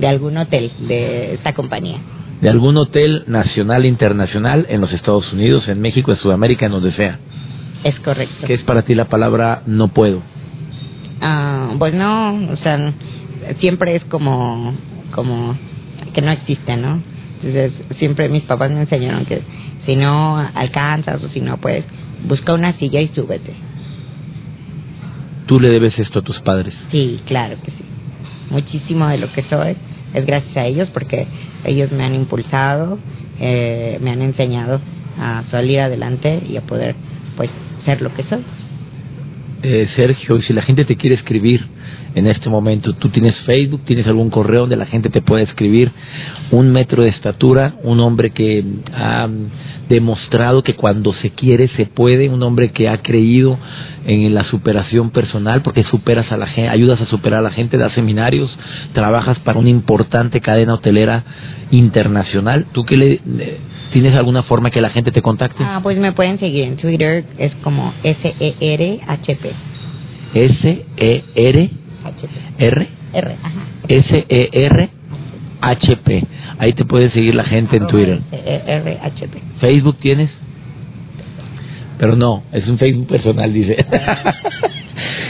de 0.00 0.08
algún 0.08 0.36
hotel 0.36 0.72
de 0.88 1.34
esta 1.34 1.52
compañía. 1.52 1.98
De 2.40 2.48
algún 2.48 2.76
hotel 2.78 3.24
nacional, 3.26 3.84
internacional 3.84 4.66
en 4.70 4.80
los 4.80 4.92
Estados 4.92 5.30
Unidos, 5.32 5.68
en 5.68 5.80
México, 5.80 6.10
en 6.10 6.16
Sudamérica, 6.16 6.66
en 6.66 6.72
donde 6.72 6.92
sea. 6.92 7.18
Es 7.84 7.98
correcto. 8.00 8.46
¿Qué 8.46 8.54
es 8.54 8.62
para 8.62 8.82
ti 8.82 8.94
la 8.94 9.06
palabra 9.06 9.62
no 9.66 9.88
puedo? 9.88 10.22
Ah, 11.20 11.74
pues 11.78 11.92
no, 11.92 12.34
o 12.50 12.56
sea, 12.56 12.92
siempre 13.58 13.96
es 13.96 14.04
como, 14.04 14.74
como 15.10 15.56
que 16.14 16.22
no 16.22 16.30
existe, 16.30 16.76
¿no? 16.78 17.02
Entonces, 17.42 17.72
siempre 17.98 18.28
mis 18.28 18.42
papás 18.42 18.70
me 18.70 18.80
enseñaron 18.80 19.24
que 19.24 19.42
si 19.86 19.96
no 19.96 20.36
alcanzas 20.36 21.22
o 21.22 21.28
si 21.28 21.40
no, 21.40 21.56
pues 21.56 21.84
busca 22.26 22.52
una 22.52 22.74
silla 22.74 23.00
y 23.00 23.08
súbete. 23.08 23.54
¿Tú 25.46 25.58
le 25.58 25.68
debes 25.68 25.98
esto 25.98 26.20
a 26.20 26.22
tus 26.22 26.40
padres? 26.40 26.74
Sí, 26.90 27.20
claro 27.26 27.56
que 27.64 27.70
sí. 27.70 27.84
Muchísimo 28.50 29.08
de 29.08 29.18
lo 29.18 29.32
que 29.32 29.42
soy 29.44 29.76
es 30.14 30.26
gracias 30.26 30.56
a 30.56 30.66
ellos 30.66 30.88
porque 30.90 31.26
ellos 31.64 31.90
me 31.92 32.04
han 32.04 32.14
impulsado, 32.14 32.98
eh, 33.40 33.98
me 34.00 34.10
han 34.10 34.22
enseñado 34.22 34.80
a 35.18 35.44
salir 35.50 35.80
adelante 35.80 36.42
y 36.48 36.56
a 36.56 36.62
poder 36.62 36.94
pues 37.36 37.50
ser 37.84 38.02
lo 38.02 38.14
que 38.14 38.24
soy. 38.24 38.44
Eh, 39.62 39.88
Sergio, 39.94 40.40
si 40.40 40.54
la 40.54 40.62
gente 40.62 40.86
te 40.86 40.96
quiere 40.96 41.16
escribir 41.16 41.66
en 42.14 42.26
este 42.26 42.48
momento, 42.48 42.94
tú 42.94 43.10
tienes 43.10 43.36
Facebook, 43.42 43.82
tienes 43.84 44.06
algún 44.06 44.30
correo 44.30 44.62
donde 44.62 44.76
la 44.76 44.86
gente 44.86 45.10
te 45.10 45.20
puede 45.20 45.44
escribir, 45.44 45.92
un 46.50 46.72
metro 46.72 47.02
de 47.02 47.10
estatura, 47.10 47.74
un 47.82 48.00
hombre 48.00 48.30
que 48.30 48.64
ha 48.94 49.28
demostrado 49.90 50.62
que 50.62 50.76
cuando 50.76 51.12
se 51.12 51.30
quiere 51.30 51.68
se 51.76 51.84
puede, 51.84 52.30
un 52.30 52.42
hombre 52.42 52.70
que 52.70 52.88
ha 52.88 53.02
creído 53.02 53.58
en 54.06 54.34
la 54.34 54.44
superación 54.44 55.10
personal, 55.10 55.60
porque 55.60 55.84
superas 55.84 56.32
a 56.32 56.38
la 56.38 56.46
gente, 56.46 56.70
ayudas 56.70 57.00
a 57.02 57.06
superar 57.06 57.40
a 57.40 57.42
la 57.42 57.52
gente, 57.52 57.76
das 57.76 57.92
seminarios, 57.92 58.58
trabajas 58.94 59.38
para 59.40 59.58
una 59.58 59.68
importante 59.68 60.40
cadena 60.40 60.74
hotelera 60.74 61.22
internacional. 61.70 62.64
¿Tú 62.72 62.86
qué 62.86 62.96
le 62.96 63.20
¿Tienes 63.92 64.14
alguna 64.14 64.42
forma 64.44 64.70
que 64.70 64.80
la 64.80 64.90
gente 64.90 65.10
te 65.10 65.20
contacte? 65.20 65.64
Ah, 65.64 65.80
pues 65.82 65.98
me 65.98 66.12
pueden 66.12 66.38
seguir 66.38 66.64
en 66.64 66.76
Twitter, 66.76 67.24
es 67.38 67.52
como 67.56 67.92
S-E-R-H-P. 68.04 69.52
S-E-R. 70.34 71.70
R. 72.58 72.88
R, 73.12 73.36
ajá. 73.42 73.66
S-E-R-H-P. 73.88 74.90
Ahí 76.58 76.72
te 76.72 76.84
puede 76.84 77.10
seguir 77.10 77.34
la 77.34 77.44
gente 77.44 77.76
en 77.76 77.86
Twitter. 77.88 78.20
S-E-R-H-P. 78.30 79.42
¿Facebook 79.60 79.96
tienes? 79.98 80.30
Pero 81.98 82.14
no, 82.16 82.44
es 82.52 82.68
un 82.68 82.78
Facebook 82.78 83.08
personal, 83.08 83.52
dice. 83.52 83.76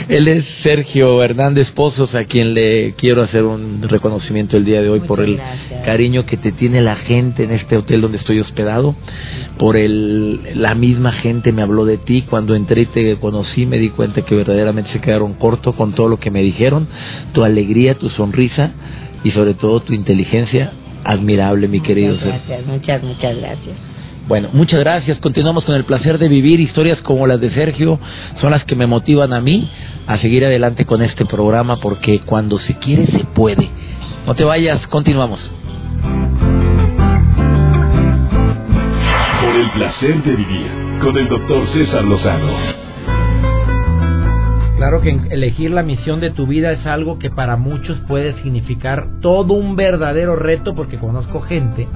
Él 0.07 0.27
es 0.27 0.45
Sergio 0.63 1.23
Hernández 1.23 1.71
Pozos, 1.71 2.13
a 2.15 2.25
quien 2.25 2.53
le 2.53 2.93
quiero 2.93 3.21
hacer 3.21 3.43
un 3.43 3.81
reconocimiento 3.83 4.57
el 4.57 4.65
día 4.65 4.81
de 4.81 4.89
hoy 4.89 5.01
por 5.01 5.21
el 5.21 5.39
cariño 5.85 6.25
que 6.25 6.37
te 6.37 6.51
tiene 6.51 6.81
la 6.81 6.95
gente 6.97 7.43
en 7.43 7.51
este 7.51 7.77
hotel 7.77 8.01
donde 8.01 8.17
estoy 8.17 8.39
hospedado, 8.39 8.95
por 9.57 9.77
el, 9.77 10.59
la 10.59 10.75
misma 10.75 11.11
gente 11.13 11.51
me 11.51 11.61
habló 11.61 11.85
de 11.85 11.97
ti, 11.97 12.23
cuando 12.29 12.55
entré 12.55 12.81
y 12.81 12.85
te 12.85 13.15
conocí 13.17 13.65
me 13.65 13.77
di 13.77 13.89
cuenta 13.89 14.23
que 14.23 14.35
verdaderamente 14.35 14.91
se 14.91 14.99
quedaron 14.99 15.33
cortos 15.33 15.75
con 15.75 15.93
todo 15.93 16.07
lo 16.07 16.17
que 16.17 16.31
me 16.31 16.41
dijeron, 16.41 16.87
tu 17.33 17.43
alegría, 17.43 17.95
tu 17.95 18.09
sonrisa 18.09 18.71
y 19.23 19.31
sobre 19.31 19.53
todo 19.53 19.81
tu 19.81 19.93
inteligencia 19.93 20.73
admirable, 21.03 21.67
mi 21.67 21.81
querido 21.81 22.17
Sergio. 22.17 22.57
Muchas, 22.67 23.03
muchas 23.03 23.37
gracias. 23.37 23.75
Bueno, 24.27 24.49
muchas 24.53 24.79
gracias. 24.79 25.19
Continuamos 25.19 25.65
con 25.65 25.75
el 25.75 25.83
placer 25.83 26.17
de 26.17 26.27
vivir. 26.27 26.59
Historias 26.59 27.01
como 27.01 27.27
las 27.27 27.41
de 27.41 27.49
Sergio 27.51 27.99
son 28.39 28.51
las 28.51 28.63
que 28.65 28.75
me 28.75 28.87
motivan 28.87 29.33
a 29.33 29.41
mí 29.41 29.69
a 30.07 30.17
seguir 30.19 30.45
adelante 30.45 30.85
con 30.85 31.01
este 31.01 31.25
programa 31.25 31.77
porque 31.77 32.19
cuando 32.19 32.57
se 32.59 32.75
quiere 32.75 33.07
se 33.07 33.25
puede. 33.25 33.69
No 34.25 34.35
te 34.35 34.43
vayas, 34.43 34.85
continuamos. 34.87 35.39
Por 39.41 39.55
el 39.55 39.71
placer 39.71 40.23
de 40.23 40.35
vivir 40.35 40.67
con 41.01 41.17
el 41.17 41.27
doctor 41.27 41.67
César 41.73 42.03
Lozano. 42.03 42.53
Claro 44.77 45.01
que 45.01 45.09
elegir 45.29 45.71
la 45.71 45.83
misión 45.83 46.19
de 46.19 46.31
tu 46.31 46.47
vida 46.47 46.71
es 46.71 46.85
algo 46.85 47.19
que 47.19 47.29
para 47.29 47.55
muchos 47.55 47.99
puede 48.07 48.33
significar 48.41 49.07
todo 49.21 49.53
un 49.53 49.75
verdadero 49.75 50.35
reto 50.35 50.73
porque 50.73 50.97
conozco 50.97 51.41
gente 51.41 51.87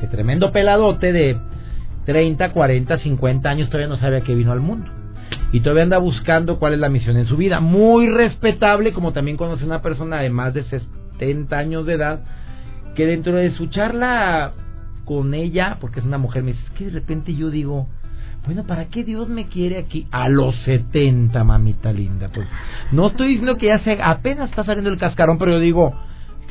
que 0.00 0.06
tremendo 0.06 0.50
peladote 0.50 1.12
de 1.12 1.36
30, 2.06 2.52
40, 2.52 2.98
50 2.98 3.48
años 3.48 3.68
todavía 3.68 3.88
no 3.88 3.98
sabe 3.98 4.18
a 4.18 4.20
qué 4.22 4.34
vino 4.34 4.52
al 4.52 4.60
mundo. 4.60 4.90
Y 5.52 5.60
todavía 5.60 5.84
anda 5.84 5.98
buscando 5.98 6.58
cuál 6.58 6.74
es 6.74 6.80
la 6.80 6.88
misión 6.88 7.16
en 7.16 7.26
su 7.26 7.36
vida. 7.36 7.60
Muy 7.60 8.08
respetable, 8.08 8.92
como 8.92 9.12
también 9.12 9.36
conoce 9.36 9.64
una 9.64 9.82
persona 9.82 10.20
de 10.20 10.30
más 10.30 10.54
de 10.54 10.64
70 10.64 11.56
años 11.56 11.86
de 11.86 11.94
edad, 11.94 12.20
que 12.94 13.06
dentro 13.06 13.34
de 13.34 13.52
su 13.52 13.66
charla 13.66 14.52
con 15.04 15.34
ella, 15.34 15.78
porque 15.80 16.00
es 16.00 16.06
una 16.06 16.18
mujer, 16.18 16.42
me 16.42 16.52
dice, 16.52 16.64
es 16.64 16.70
que 16.78 16.84
de 16.86 16.90
repente 16.90 17.34
yo 17.34 17.50
digo, 17.50 17.88
bueno, 18.44 18.64
¿para 18.64 18.86
qué 18.86 19.04
Dios 19.04 19.28
me 19.28 19.46
quiere 19.46 19.78
aquí 19.78 20.06
a 20.10 20.28
los 20.28 20.56
70, 20.64 21.44
mamita 21.44 21.92
linda? 21.92 22.30
Pues 22.32 22.48
no 22.90 23.08
estoy 23.08 23.28
diciendo 23.28 23.56
que 23.56 23.66
ya 23.66 23.78
se 23.80 24.00
apenas 24.02 24.50
está 24.50 24.64
saliendo 24.64 24.90
el 24.90 24.98
cascarón, 24.98 25.38
pero 25.38 25.52
yo 25.52 25.60
digo, 25.60 25.94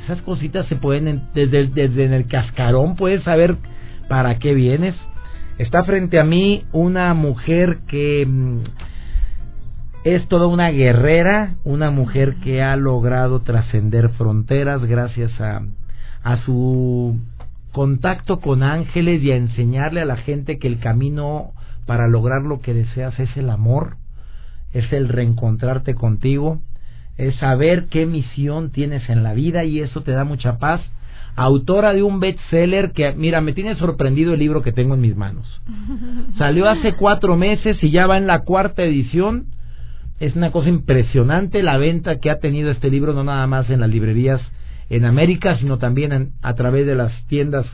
esas 0.09 0.23
cositas 0.23 0.65
se 0.65 0.75
pueden, 0.75 1.21
desde, 1.35 1.67
desde 1.67 2.05
en 2.05 2.13
el 2.13 2.25
cascarón 2.25 2.95
puedes 2.95 3.23
saber 3.23 3.57
para 4.07 4.39
qué 4.39 4.55
vienes. 4.55 4.95
Está 5.59 5.83
frente 5.83 6.19
a 6.19 6.23
mí 6.23 6.63
una 6.71 7.13
mujer 7.13 7.79
que 7.87 8.25
mm, 8.25 8.59
es 10.05 10.27
toda 10.27 10.47
una 10.47 10.69
guerrera, 10.71 11.57
una 11.63 11.91
mujer 11.91 12.37
que 12.43 12.63
ha 12.63 12.75
logrado 12.75 13.41
trascender 13.41 14.09
fronteras 14.09 14.83
gracias 14.83 15.39
a, 15.39 15.61
a 16.23 16.37
su 16.43 17.19
contacto 17.71 18.39
con 18.39 18.63
ángeles 18.63 19.21
y 19.21 19.31
a 19.31 19.35
enseñarle 19.35 20.01
a 20.01 20.05
la 20.05 20.17
gente 20.17 20.57
que 20.57 20.67
el 20.67 20.79
camino 20.79 21.51
para 21.85 22.07
lograr 22.07 22.41
lo 22.41 22.61
que 22.61 22.73
deseas 22.73 23.19
es 23.19 23.37
el 23.37 23.51
amor, 23.51 23.97
es 24.73 24.91
el 24.91 25.07
reencontrarte 25.07 25.93
contigo, 25.93 26.61
es 27.19 27.35
saber 27.35 27.88
qué 27.89 28.05
misión 28.05 28.71
tienes 28.71 29.09
en 29.09 29.23
la 29.23 29.33
vida 29.33 29.65
y 29.65 29.81
eso 29.81 30.01
te 30.01 30.11
da 30.11 30.23
mucha 30.23 30.57
paz. 30.57 30.81
autora 31.35 31.93
de 31.93 32.01
un 32.01 32.19
bestseller 32.19 32.91
que, 32.91 33.13
mira, 33.13 33.39
me 33.41 33.53
tiene 33.53 33.75
sorprendido 33.75 34.33
el 34.33 34.39
libro 34.39 34.61
que 34.61 34.71
tengo 34.71 34.95
en 34.95 35.01
mis 35.01 35.15
manos. 35.15 35.45
Salió 36.38 36.69
hace 36.69 36.93
cuatro 36.93 37.35
meses 37.35 37.77
y 37.81 37.91
ya 37.91 38.07
va 38.07 38.17
en 38.17 38.25
la 38.25 38.39
cuarta 38.39 38.83
edición. 38.83 39.47
Es 40.19 40.35
una 40.35 40.51
cosa 40.51 40.69
impresionante 40.69 41.61
la 41.61 41.77
venta 41.77 42.19
que 42.19 42.29
ha 42.29 42.39
tenido 42.39 42.71
este 42.71 42.89
libro, 42.89 43.13
no 43.13 43.23
nada 43.25 43.45
más 43.47 43.69
en 43.69 43.81
las 43.81 43.89
librerías 43.89 44.41
en 44.89 45.05
América, 45.05 45.57
sino 45.59 45.77
también 45.77 46.31
a 46.41 46.53
través 46.55 46.88
de 46.88 46.95
las 46.95 47.11
tiendas 47.27 47.65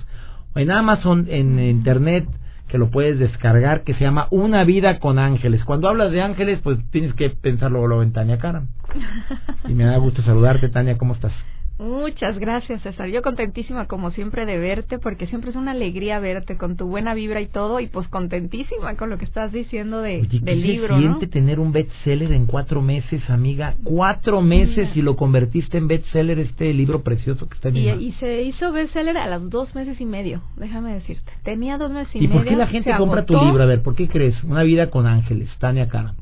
en 0.55 0.71
Amazon, 0.71 1.27
en 1.29 1.59
Internet, 1.59 2.25
que 2.67 2.77
lo 2.77 2.89
puedes 2.89 3.19
descargar, 3.19 3.83
que 3.83 3.93
se 3.93 4.01
llama 4.01 4.27
Una 4.31 4.63
vida 4.63 4.99
con 4.99 5.19
ángeles. 5.19 5.63
Cuando 5.63 5.87
hablas 5.87 6.11
de 6.11 6.21
ángeles, 6.21 6.59
pues 6.63 6.79
tienes 6.91 7.13
que 7.13 7.29
pensarlo 7.29 7.85
luego 7.87 8.03
en 8.03 8.13
Tania 8.13 8.37
Karam. 8.37 8.67
Y 9.67 9.73
me 9.73 9.85
da 9.85 9.97
gusto 9.97 10.21
saludarte, 10.21 10.69
Tania, 10.69 10.97
¿cómo 10.97 11.13
estás? 11.13 11.33
Muchas 11.77 12.39
gracias, 12.39 12.81
César. 12.83 13.09
Yo 13.09 13.21
contentísima 13.21 13.85
como 13.85 14.11
siempre 14.11 14.45
de 14.45 14.57
verte, 14.57 14.97
porque 14.97 15.27
siempre 15.27 15.49
es 15.49 15.57
una 15.57 15.71
alegría 15.71 16.19
verte 16.19 16.55
con 16.57 16.77
tu 16.77 16.87
buena 16.87 17.13
vibra 17.13 17.41
y 17.41 17.47
todo, 17.47 17.81
y 17.81 17.87
pues 17.87 18.07
contentísima 18.07 18.95
con 18.95 19.09
lo 19.09 19.17
que 19.17 19.25
estás 19.25 19.51
diciendo 19.51 20.01
de, 20.01 20.21
del 20.41 20.61
libro. 20.61 20.95
Se 20.95 21.01
siente 21.01 21.27
tener 21.27 21.59
un 21.59 21.73
bestseller 21.73 22.31
en 22.31 22.45
cuatro 22.45 22.81
meses, 22.81 23.29
amiga? 23.29 23.75
Cuatro 23.83 24.41
meses 24.41 24.89
y 24.95 25.01
lo 25.01 25.17
convertiste 25.17 25.77
en 25.77 25.87
bestseller 25.87 26.39
este 26.39 26.73
libro 26.73 27.03
precioso 27.03 27.47
que 27.47 27.55
está 27.55 27.69
en 27.69 27.77
y, 27.77 27.89
y 27.89 28.11
se 28.13 28.43
hizo 28.43 28.71
bestseller 28.71 29.17
a 29.17 29.27
los 29.27 29.49
dos 29.49 29.75
meses 29.75 29.99
y 29.99 30.05
medio, 30.05 30.41
déjame 30.55 30.93
decirte. 30.93 31.31
Tenía 31.43 31.77
dos 31.77 31.91
meses 31.91 32.15
y, 32.15 32.21
medio. 32.21 32.29
¿Y 32.29 32.37
por 32.37 32.47
qué 32.47 32.55
la 32.55 32.67
gente 32.67 32.95
compra 32.97 33.25
tu 33.25 33.33
libro? 33.33 33.61
A 33.61 33.65
ver, 33.65 33.83
¿por 33.83 33.95
qué 33.95 34.07
crees? 34.07 34.41
Una 34.43 34.63
vida 34.63 34.89
con 34.89 35.07
ángeles, 35.07 35.49
Tania 35.59 35.89
Cara. 35.89 36.15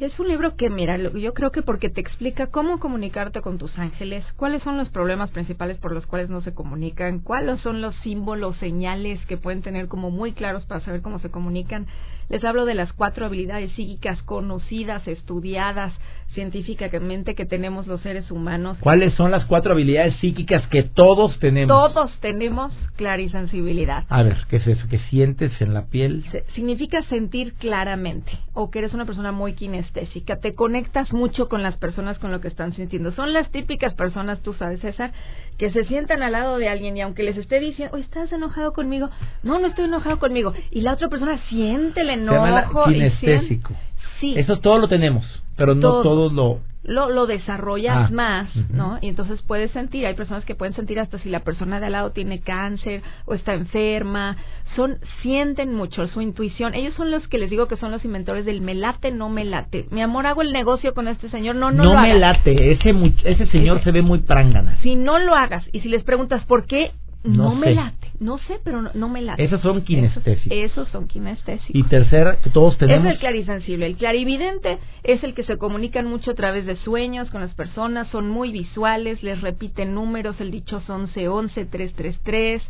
Es 0.00 0.18
un 0.18 0.26
libro 0.26 0.56
que, 0.56 0.70
mira, 0.70 0.96
yo 0.96 1.34
creo 1.34 1.52
que 1.52 1.62
porque 1.62 1.88
te 1.88 2.00
explica 2.00 2.48
cómo 2.48 2.80
comunicarte 2.80 3.40
con 3.42 3.58
tus 3.58 3.78
ángeles, 3.78 4.24
cuáles 4.36 4.60
son 4.64 4.76
los 4.76 4.88
problemas 4.88 5.30
principales 5.30 5.78
por 5.78 5.92
los 5.92 6.04
cuales 6.04 6.30
no 6.30 6.40
se 6.40 6.52
comunican, 6.52 7.20
cuáles 7.20 7.60
son 7.60 7.80
los 7.80 7.94
símbolos, 8.02 8.56
señales 8.56 9.24
que 9.26 9.36
pueden 9.36 9.62
tener 9.62 9.86
como 9.86 10.10
muy 10.10 10.32
claros 10.32 10.66
para 10.66 10.80
saber 10.80 11.00
cómo 11.00 11.20
se 11.20 11.30
comunican. 11.30 11.86
Les 12.28 12.42
hablo 12.44 12.64
de 12.64 12.74
las 12.74 12.92
cuatro 12.92 13.26
habilidades 13.26 13.72
psíquicas 13.72 14.22
conocidas, 14.22 15.06
estudiadas, 15.06 15.92
científicamente 16.34 17.34
que 17.34 17.46
tenemos 17.46 17.86
los 17.86 18.00
seres 18.02 18.30
humanos. 18.30 18.76
¿Cuáles 18.80 19.14
son 19.14 19.30
las 19.30 19.46
cuatro 19.46 19.72
habilidades 19.72 20.16
psíquicas 20.16 20.66
que 20.68 20.82
todos 20.82 21.38
tenemos? 21.38 21.68
Todos 21.68 22.12
tenemos 22.20 22.72
clarisensibilidad. 22.96 24.04
A 24.08 24.22
ver, 24.22 24.36
¿qué 24.50 24.56
es 24.56 24.66
eso? 24.66 24.86
¿Qué 24.90 24.98
sientes 25.10 25.52
en 25.60 25.72
la 25.72 25.86
piel? 25.86 26.24
significa 26.54 27.02
sentir 27.04 27.54
claramente 27.54 28.32
o 28.52 28.70
que 28.70 28.80
eres 28.80 28.94
una 28.94 29.06
persona 29.06 29.32
muy 29.32 29.54
kinestésica. 29.54 30.40
Te 30.40 30.54
conectas 30.54 31.12
mucho 31.12 31.48
con 31.48 31.62
las 31.62 31.76
personas 31.78 32.18
con 32.18 32.32
lo 32.32 32.40
que 32.40 32.48
están 32.48 32.74
sintiendo. 32.74 33.12
Son 33.12 33.32
las 33.32 33.50
típicas 33.50 33.94
personas, 33.94 34.40
tú 34.42 34.54
sabes, 34.54 34.80
César, 34.80 35.12
que 35.58 35.70
se 35.70 35.84
sientan 35.84 36.22
al 36.22 36.32
lado 36.32 36.58
de 36.58 36.68
alguien 36.68 36.96
y 36.96 37.02
aunque 37.02 37.22
les 37.22 37.36
esté 37.36 37.60
diciendo, 37.60 37.96
¿estás 37.96 38.32
enojado 38.32 38.72
conmigo? 38.72 39.10
No, 39.42 39.58
no 39.58 39.68
estoy 39.68 39.84
enojado 39.86 40.18
conmigo. 40.18 40.52
Y 40.70 40.80
la 40.80 40.94
otra 40.94 41.08
persona 41.08 41.38
siente 41.48 42.00
el 42.00 42.10
enojo. 42.10 42.84
kinestésico. 42.84 43.74
Sí. 44.20 44.34
Eso 44.36 44.58
todo 44.58 44.78
lo 44.78 44.88
tenemos, 44.88 45.24
pero 45.56 45.74
no 45.74 46.02
todos 46.02 46.32
lo 46.32 46.60
lo, 46.84 47.10
lo 47.10 47.26
desarrollas 47.26 48.08
ah, 48.10 48.12
más, 48.12 48.54
¿no? 48.70 48.98
Y 49.00 49.08
entonces 49.08 49.42
puedes 49.42 49.70
sentir, 49.72 50.06
hay 50.06 50.14
personas 50.14 50.44
que 50.44 50.54
pueden 50.54 50.74
sentir 50.74 51.00
hasta 51.00 51.18
si 51.18 51.30
la 51.30 51.40
persona 51.40 51.80
de 51.80 51.86
al 51.86 51.92
lado 51.92 52.10
tiene 52.10 52.40
cáncer 52.40 53.02
o 53.24 53.34
está 53.34 53.54
enferma, 53.54 54.36
son, 54.76 54.98
sienten 55.22 55.74
mucho 55.74 56.06
su 56.08 56.20
intuición, 56.20 56.74
ellos 56.74 56.94
son 56.94 57.10
los 57.10 57.26
que 57.28 57.38
les 57.38 57.50
digo 57.50 57.68
que 57.68 57.76
son 57.76 57.90
los 57.90 58.04
inventores 58.04 58.44
del 58.44 58.60
me 58.60 58.74
late, 58.74 59.10
no 59.10 59.30
me 59.30 59.44
late, 59.44 59.86
mi 59.90 60.02
amor, 60.02 60.26
hago 60.26 60.42
el 60.42 60.52
negocio 60.52 60.94
con 60.94 61.08
este 61.08 61.30
señor, 61.30 61.56
no, 61.56 61.70
no, 61.70 61.84
no 61.84 62.00
me 62.00 62.14
late, 62.18 62.72
ese, 62.72 62.94
ese 63.24 63.46
señor 63.46 63.82
se 63.82 63.90
ve 63.90 64.02
muy 64.02 64.20
prángana. 64.20 64.76
Si 64.82 64.94
no 64.94 65.18
lo 65.18 65.34
hagas 65.34 65.64
y 65.72 65.80
si 65.80 65.88
les 65.88 66.04
preguntas 66.04 66.44
por 66.44 66.66
qué, 66.66 66.92
no, 67.24 67.54
me 67.54 67.74
late. 67.74 68.03
No 68.20 68.38
sé, 68.38 68.60
pero 68.62 68.82
no, 68.82 69.08
me 69.08 69.22
late. 69.22 69.44
Esos 69.44 69.60
son 69.60 69.82
kinestésicos. 69.82 70.56
Esos, 70.56 70.88
son 70.88 71.08
kinestésicos. 71.08 71.74
Y 71.74 71.82
tercera, 71.84 72.38
todos 72.52 72.78
tenemos. 72.78 73.06
Es 73.06 73.12
el 73.12 73.18
clarisensible. 73.18 73.86
El 73.86 73.96
clarividente 73.96 74.78
es 75.02 75.22
el 75.24 75.34
que 75.34 75.42
se 75.44 75.58
comunican 75.58 76.06
mucho 76.06 76.30
a 76.30 76.34
través 76.34 76.64
de 76.66 76.76
sueños 76.76 77.30
con 77.30 77.40
las 77.40 77.54
personas, 77.54 78.08
son 78.08 78.28
muy 78.28 78.52
visuales, 78.52 79.22
les 79.22 79.40
repiten 79.40 79.94
números, 79.94 80.40
el 80.40 80.50
dichoso 80.50 80.96
1111, 80.96 81.66
333. 81.66 82.62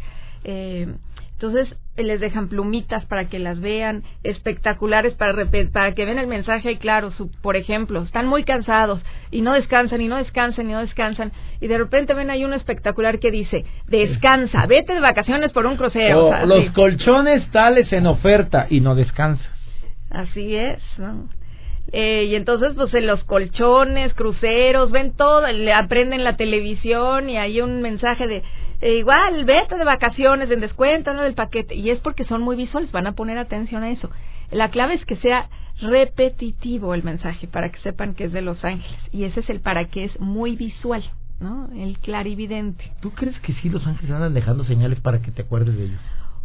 Eh, 0.44 0.94
entonces 1.44 1.76
les 1.96 2.20
dejan 2.20 2.48
plumitas 2.48 3.04
para 3.04 3.28
que 3.28 3.38
las 3.38 3.61
vean, 3.61 4.02
espectaculares 4.22 5.14
para, 5.14 5.35
para 5.72 5.92
que 5.92 6.04
vean 6.07 6.18
el 6.18 6.26
mensaje 6.26 6.72
y 6.72 6.76
claro, 6.76 7.11
su, 7.11 7.30
por 7.42 7.57
ejemplo, 7.57 8.02
están 8.02 8.26
muy 8.26 8.44
cansados 8.44 9.02
y 9.30 9.42
no 9.42 9.52
descansan 9.52 10.00
y 10.00 10.09
no 10.09 10.16
descansan 10.16 10.70
y 10.70 10.72
no 10.72 10.80
descansan 10.80 11.33
y 11.61 11.66
de 11.66 11.76
repente 11.76 12.14
ven 12.14 12.30
ahí 12.30 12.46
un 12.46 12.54
espectacular 12.54 13.18
que 13.18 13.30
dice, 13.30 13.66
descansa, 13.88 14.64
vete 14.66 14.94
de 14.94 15.00
vacaciones 15.00 15.52
por 15.52 15.66
un 15.66 15.76
crucero. 15.76 16.33
los 16.46 16.70
colchones 16.70 17.46
tales 17.50 17.92
en 17.92 18.07
oferta 18.07 18.66
y 18.70 18.80
no 18.80 18.94
descansas. 18.94 19.52
Así 20.11 20.57
es, 20.57 20.80
¿no? 20.96 21.28
Eh, 21.92 22.24
y 22.24 22.35
entonces, 22.37 22.72
pues 22.74 22.94
en 22.94 23.07
los 23.07 23.22
colchones, 23.24 24.14
cruceros, 24.14 24.90
ven 24.90 25.14
todo, 25.14 25.46
le 25.46 25.72
aprenden 25.72 26.24
la 26.24 26.37
televisión 26.37 27.28
y 27.28 27.37
hay 27.37 27.61
un 27.61 27.83
mensaje 27.83 28.26
de 28.26 28.42
e 28.85 28.99
igual, 28.99 29.47
vete 29.47 29.79
de 29.79 29.85
vacaciones, 29.87 30.51
en 30.51 30.61
descuento, 30.61 31.14
¿no? 31.14 31.23
Del 31.23 31.33
paquete. 31.33 31.75
Y 31.75 31.88
es 31.88 32.01
porque 32.01 32.27
son 32.27 32.42
muy 32.42 32.55
visuales, 32.55 32.92
van 32.92 33.07
a 33.07 33.12
poner 33.12 33.38
atención 33.38 33.83
a 33.83 33.90
eso. 33.90 34.11
La 34.51 34.68
clave 34.68 34.92
es 34.92 35.07
que 35.07 35.16
sea 35.16 35.49
repetitivo 35.81 36.92
el 36.92 37.03
mensaje 37.03 37.47
para 37.47 37.70
que 37.70 37.79
sepan 37.79 38.12
que 38.12 38.25
es 38.25 38.33
de 38.33 38.42
Los 38.42 38.62
Ángeles. 38.62 39.01
Y 39.11 39.25
ese 39.25 39.40
es 39.40 39.49
el 39.49 39.61
para 39.61 39.87
que 39.87 40.05
es 40.05 40.20
muy 40.20 40.55
visual, 40.55 41.03
¿no? 41.40 41.70
El 41.75 41.99
clarividente. 41.99 42.92
¿Tú 43.01 43.12
crees 43.12 43.40
que 43.40 43.55
sí 43.55 43.70
Los 43.70 43.87
Ángeles 43.87 44.11
andan 44.11 44.35
dejando 44.35 44.64
señales 44.64 45.01
para 45.01 45.23
que 45.23 45.31
te 45.31 45.40
acuerdes 45.40 45.79
de 45.79 45.85
ellos? 45.85 46.01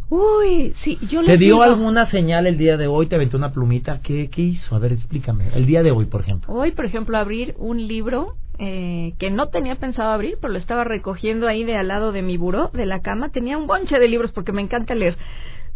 Uy, 0.08 0.74
sí, 0.82 0.98
yo 1.10 1.22
¿Te 1.22 1.36
dio 1.36 1.62
alguna 1.62 2.10
señal 2.10 2.46
el 2.46 2.56
día 2.56 2.78
de 2.78 2.86
hoy? 2.86 3.06
¿Te 3.06 3.16
aventó 3.16 3.36
una 3.36 3.52
plumita? 3.52 4.00
¿Qué, 4.02 4.30
¿Qué 4.30 4.40
hizo? 4.40 4.74
A 4.74 4.78
ver, 4.78 4.94
explícame. 4.94 5.50
El 5.54 5.66
día 5.66 5.82
de 5.82 5.90
hoy, 5.90 6.06
por 6.06 6.22
ejemplo. 6.22 6.50
Hoy, 6.50 6.72
por 6.72 6.86
ejemplo, 6.86 7.18
abrir 7.18 7.54
un 7.58 7.86
libro 7.86 8.34
eh, 8.62 9.14
que 9.18 9.30
no 9.30 9.48
tenía 9.48 9.76
pensado 9.76 10.10
abrir, 10.10 10.36
pero 10.38 10.52
lo 10.52 10.58
estaba 10.58 10.84
recogiendo 10.84 11.48
ahí 11.48 11.64
de 11.64 11.76
al 11.76 11.88
lado 11.88 12.12
de 12.12 12.20
mi 12.20 12.36
buró, 12.36 12.68
de 12.74 12.84
la 12.84 13.00
cama. 13.00 13.30
Tenía 13.30 13.56
un 13.56 13.66
bonche 13.66 13.98
de 13.98 14.06
libros 14.06 14.32
porque 14.32 14.52
me 14.52 14.60
encanta 14.60 14.94
leer. 14.94 15.16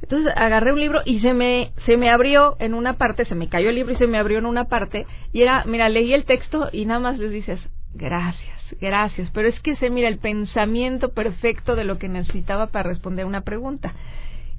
Entonces 0.02 0.34
agarré 0.36 0.70
un 0.70 0.80
libro 0.80 1.00
y 1.06 1.20
se 1.20 1.32
me, 1.32 1.72
se 1.86 1.96
me 1.96 2.10
abrió 2.10 2.56
en 2.58 2.74
una 2.74 2.98
parte, 2.98 3.24
se 3.24 3.34
me 3.34 3.48
cayó 3.48 3.70
el 3.70 3.76
libro 3.76 3.94
y 3.94 3.96
se 3.96 4.06
me 4.06 4.18
abrió 4.18 4.38
en 4.38 4.44
una 4.44 4.66
parte. 4.66 5.06
Y 5.32 5.40
era, 5.40 5.64
mira, 5.64 5.88
leí 5.88 6.12
el 6.12 6.26
texto 6.26 6.68
y 6.72 6.84
nada 6.84 7.00
más 7.00 7.18
les 7.18 7.30
dices, 7.30 7.58
gracias, 7.94 8.60
gracias. 8.82 9.30
Pero 9.32 9.48
es 9.48 9.58
que 9.60 9.76
se 9.76 9.88
mira 9.88 10.08
el 10.08 10.18
pensamiento 10.18 11.14
perfecto 11.14 11.76
de 11.76 11.84
lo 11.84 11.96
que 11.96 12.10
necesitaba 12.10 12.66
para 12.66 12.90
responder 12.90 13.24
una 13.24 13.40
pregunta. 13.40 13.94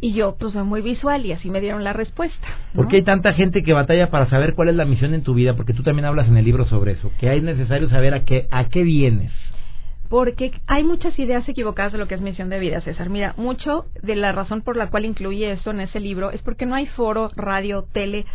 Y 0.05 0.13
yo, 0.13 0.35
pues, 0.37 0.53
soy 0.53 0.63
muy 0.63 0.83
visual 0.83 1.25
y 1.25 1.31
así 1.31 1.49
me 1.49 1.61
dieron 1.61 1.83
la 1.83 1.91
respuesta. 1.91 2.47
¿Por 2.75 2.87
qué 2.87 2.97
hay 2.97 3.01
tanta 3.01 3.33
gente 3.33 3.63
que 3.63 3.73
batalla 3.73 4.11
para 4.11 4.29
saber 4.29 4.53
cuál 4.53 4.69
es 4.69 4.75
la 4.75 4.85
misión 4.85 5.15
en 5.15 5.23
tu 5.23 5.33
vida? 5.33 5.55
Porque 5.55 5.73
tú 5.73 5.81
también 5.81 6.05
hablas 6.05 6.27
en 6.27 6.37
el 6.37 6.45
libro 6.45 6.67
sobre 6.67 6.91
eso, 6.91 7.11
que 7.19 7.27
hay 7.27 7.41
necesario 7.41 7.89
saber 7.89 8.13
a 8.13 8.23
qué, 8.23 8.47
a 8.51 8.65
qué 8.65 8.83
vienes. 8.83 9.31
Porque 10.07 10.51
hay 10.67 10.83
muchas 10.83 11.17
ideas 11.17 11.49
equivocadas 11.49 11.91
de 11.91 11.97
lo 11.97 12.07
que 12.07 12.13
es 12.13 12.21
misión 12.21 12.49
de 12.49 12.59
vida, 12.59 12.81
César. 12.81 13.09
Mira, 13.09 13.33
mucho 13.35 13.87
de 14.03 14.15
la 14.15 14.31
razón 14.31 14.61
por 14.61 14.77
la 14.77 14.91
cual 14.91 15.05
incluye 15.05 15.51
esto 15.51 15.71
en 15.71 15.79
ese 15.79 15.99
libro 15.99 16.29
es 16.29 16.43
porque 16.43 16.67
no 16.67 16.75
hay 16.75 16.85
foro, 16.85 17.31
radio, 17.35 17.87
tele, 17.91 18.27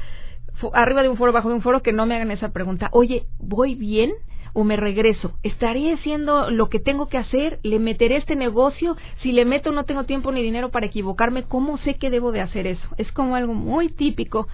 arriba 0.72 1.02
de 1.02 1.08
un 1.08 1.18
foro, 1.18 1.30
bajo 1.30 1.50
de 1.50 1.54
un 1.54 1.62
foro 1.62 1.82
que 1.82 1.92
no 1.92 2.04
me 2.04 2.16
hagan 2.16 2.32
esa 2.32 2.48
pregunta. 2.48 2.88
Oye, 2.90 3.26
¿voy 3.38 3.76
bien? 3.76 4.10
O 4.52 4.64
me 4.64 4.76
regreso? 4.76 5.32
¿Estaré 5.42 5.92
haciendo 5.92 6.50
lo 6.50 6.68
que 6.68 6.80
tengo 6.80 7.08
que 7.08 7.18
hacer? 7.18 7.58
¿Le 7.62 7.78
meteré 7.78 8.16
este 8.16 8.36
negocio? 8.36 8.96
Si 9.22 9.32
le 9.32 9.44
meto 9.44 9.72
no 9.72 9.84
tengo 9.84 10.04
tiempo 10.04 10.32
ni 10.32 10.42
dinero 10.42 10.70
para 10.70 10.86
equivocarme, 10.86 11.44
¿cómo 11.44 11.78
sé 11.78 11.94
que 11.94 12.10
debo 12.10 12.32
de 12.32 12.40
hacer 12.40 12.66
eso? 12.66 12.88
Es 12.98 13.10
como 13.12 13.36
algo 13.36 13.54
muy 13.54 13.88
típico. 13.88 14.48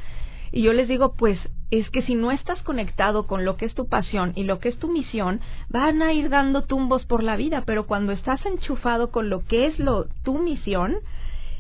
Y 0.52 0.62
yo 0.62 0.72
les 0.72 0.88
digo, 0.88 1.14
pues 1.16 1.38
es 1.70 1.90
que 1.90 2.02
si 2.02 2.14
no 2.14 2.30
estás 2.30 2.62
conectado 2.62 3.26
con 3.26 3.44
lo 3.44 3.56
que 3.56 3.66
es 3.66 3.74
tu 3.74 3.88
pasión 3.88 4.32
y 4.36 4.44
lo 4.44 4.60
que 4.60 4.68
es 4.68 4.78
tu 4.78 4.88
misión, 4.88 5.40
van 5.68 6.02
a 6.02 6.12
ir 6.12 6.28
dando 6.28 6.62
tumbos 6.62 7.04
por 7.04 7.22
la 7.22 7.36
vida, 7.36 7.64
pero 7.66 7.86
cuando 7.86 8.12
estás 8.12 8.44
enchufado 8.46 9.10
con 9.10 9.28
lo 9.28 9.44
que 9.44 9.66
es 9.66 9.78
lo 9.78 10.06
tu 10.22 10.38
misión, 10.38 10.96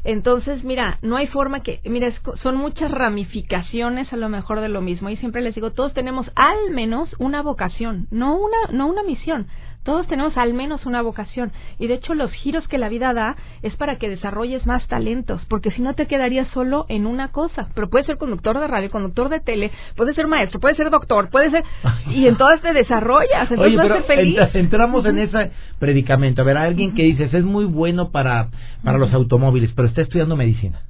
entonces, 0.06 0.62
mira, 0.62 0.98
no 1.02 1.16
hay 1.16 1.26
forma 1.26 1.64
que, 1.64 1.80
mira, 1.84 2.12
son 2.40 2.56
muchas 2.56 2.92
ramificaciones 2.92 4.12
a 4.12 4.16
lo 4.16 4.28
mejor 4.28 4.60
de 4.60 4.68
lo 4.68 4.80
mismo. 4.80 5.10
Y 5.10 5.16
siempre 5.16 5.42
les 5.42 5.56
digo, 5.56 5.72
todos 5.72 5.94
tenemos 5.94 6.30
al 6.36 6.70
menos 6.70 7.14
una 7.18 7.42
vocación, 7.42 8.06
no 8.12 8.36
una, 8.36 8.56
no 8.70 8.86
una 8.86 9.02
misión. 9.02 9.48
Todos 9.86 10.08
tenemos 10.08 10.36
al 10.36 10.52
menos 10.52 10.84
una 10.84 11.00
vocación 11.00 11.52
y 11.78 11.86
de 11.86 11.94
hecho 11.94 12.14
los 12.14 12.32
giros 12.32 12.66
que 12.66 12.76
la 12.76 12.88
vida 12.88 13.14
da 13.14 13.36
es 13.62 13.76
para 13.76 13.96
que 13.96 14.08
desarrolles 14.08 14.66
más 14.66 14.84
talentos, 14.88 15.46
porque 15.48 15.70
si 15.70 15.80
no 15.80 15.94
te 15.94 16.06
quedarías 16.06 16.48
solo 16.48 16.86
en 16.88 17.06
una 17.06 17.28
cosa. 17.28 17.68
Pero 17.72 17.88
puedes 17.88 18.04
ser 18.08 18.16
conductor 18.16 18.58
de 18.58 18.66
radio, 18.66 18.90
conductor 18.90 19.28
de 19.28 19.38
tele, 19.38 19.70
puedes 19.94 20.16
ser 20.16 20.26
maestro, 20.26 20.58
puedes 20.58 20.76
ser 20.76 20.90
doctor, 20.90 21.30
puedes 21.30 21.52
ser 21.52 21.62
y 22.10 22.26
entonces 22.26 22.60
te 22.62 22.72
desarrollas, 22.72 23.48
entonces 23.48 23.78
Oye, 23.78 24.02
feliz. 24.02 24.38
entramos 24.54 25.06
en 25.06 25.20
ese 25.20 25.52
predicamento. 25.78 26.42
A 26.42 26.44
ver, 26.44 26.56
alguien 26.56 26.92
que 26.92 27.04
dices 27.04 27.32
es 27.32 27.44
muy 27.44 27.64
bueno 27.64 28.10
para 28.10 28.48
para 28.82 28.98
los 28.98 29.12
automóviles, 29.12 29.72
pero 29.76 29.86
está 29.86 30.02
estudiando 30.02 30.34
medicina. 30.34 30.80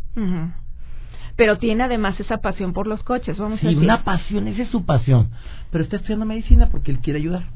pero 1.37 1.59
tiene 1.59 1.83
además 1.83 2.19
esa 2.19 2.39
pasión 2.39 2.73
por 2.73 2.87
los 2.87 3.03
coches, 3.03 3.37
vamos 3.37 3.63
a 3.63 3.67
decir. 3.67 3.79
una 3.83 4.05
pasión, 4.05 4.49
esa 4.49 4.63
es 4.63 4.71
su 4.71 4.87
pasión, 4.87 5.33
pero 5.71 5.85
está 5.85 5.97
estudiando 5.97 6.25
medicina 6.25 6.71
porque 6.71 6.93
él 6.93 7.01
quiere 7.01 7.19
ayudar 7.19 7.56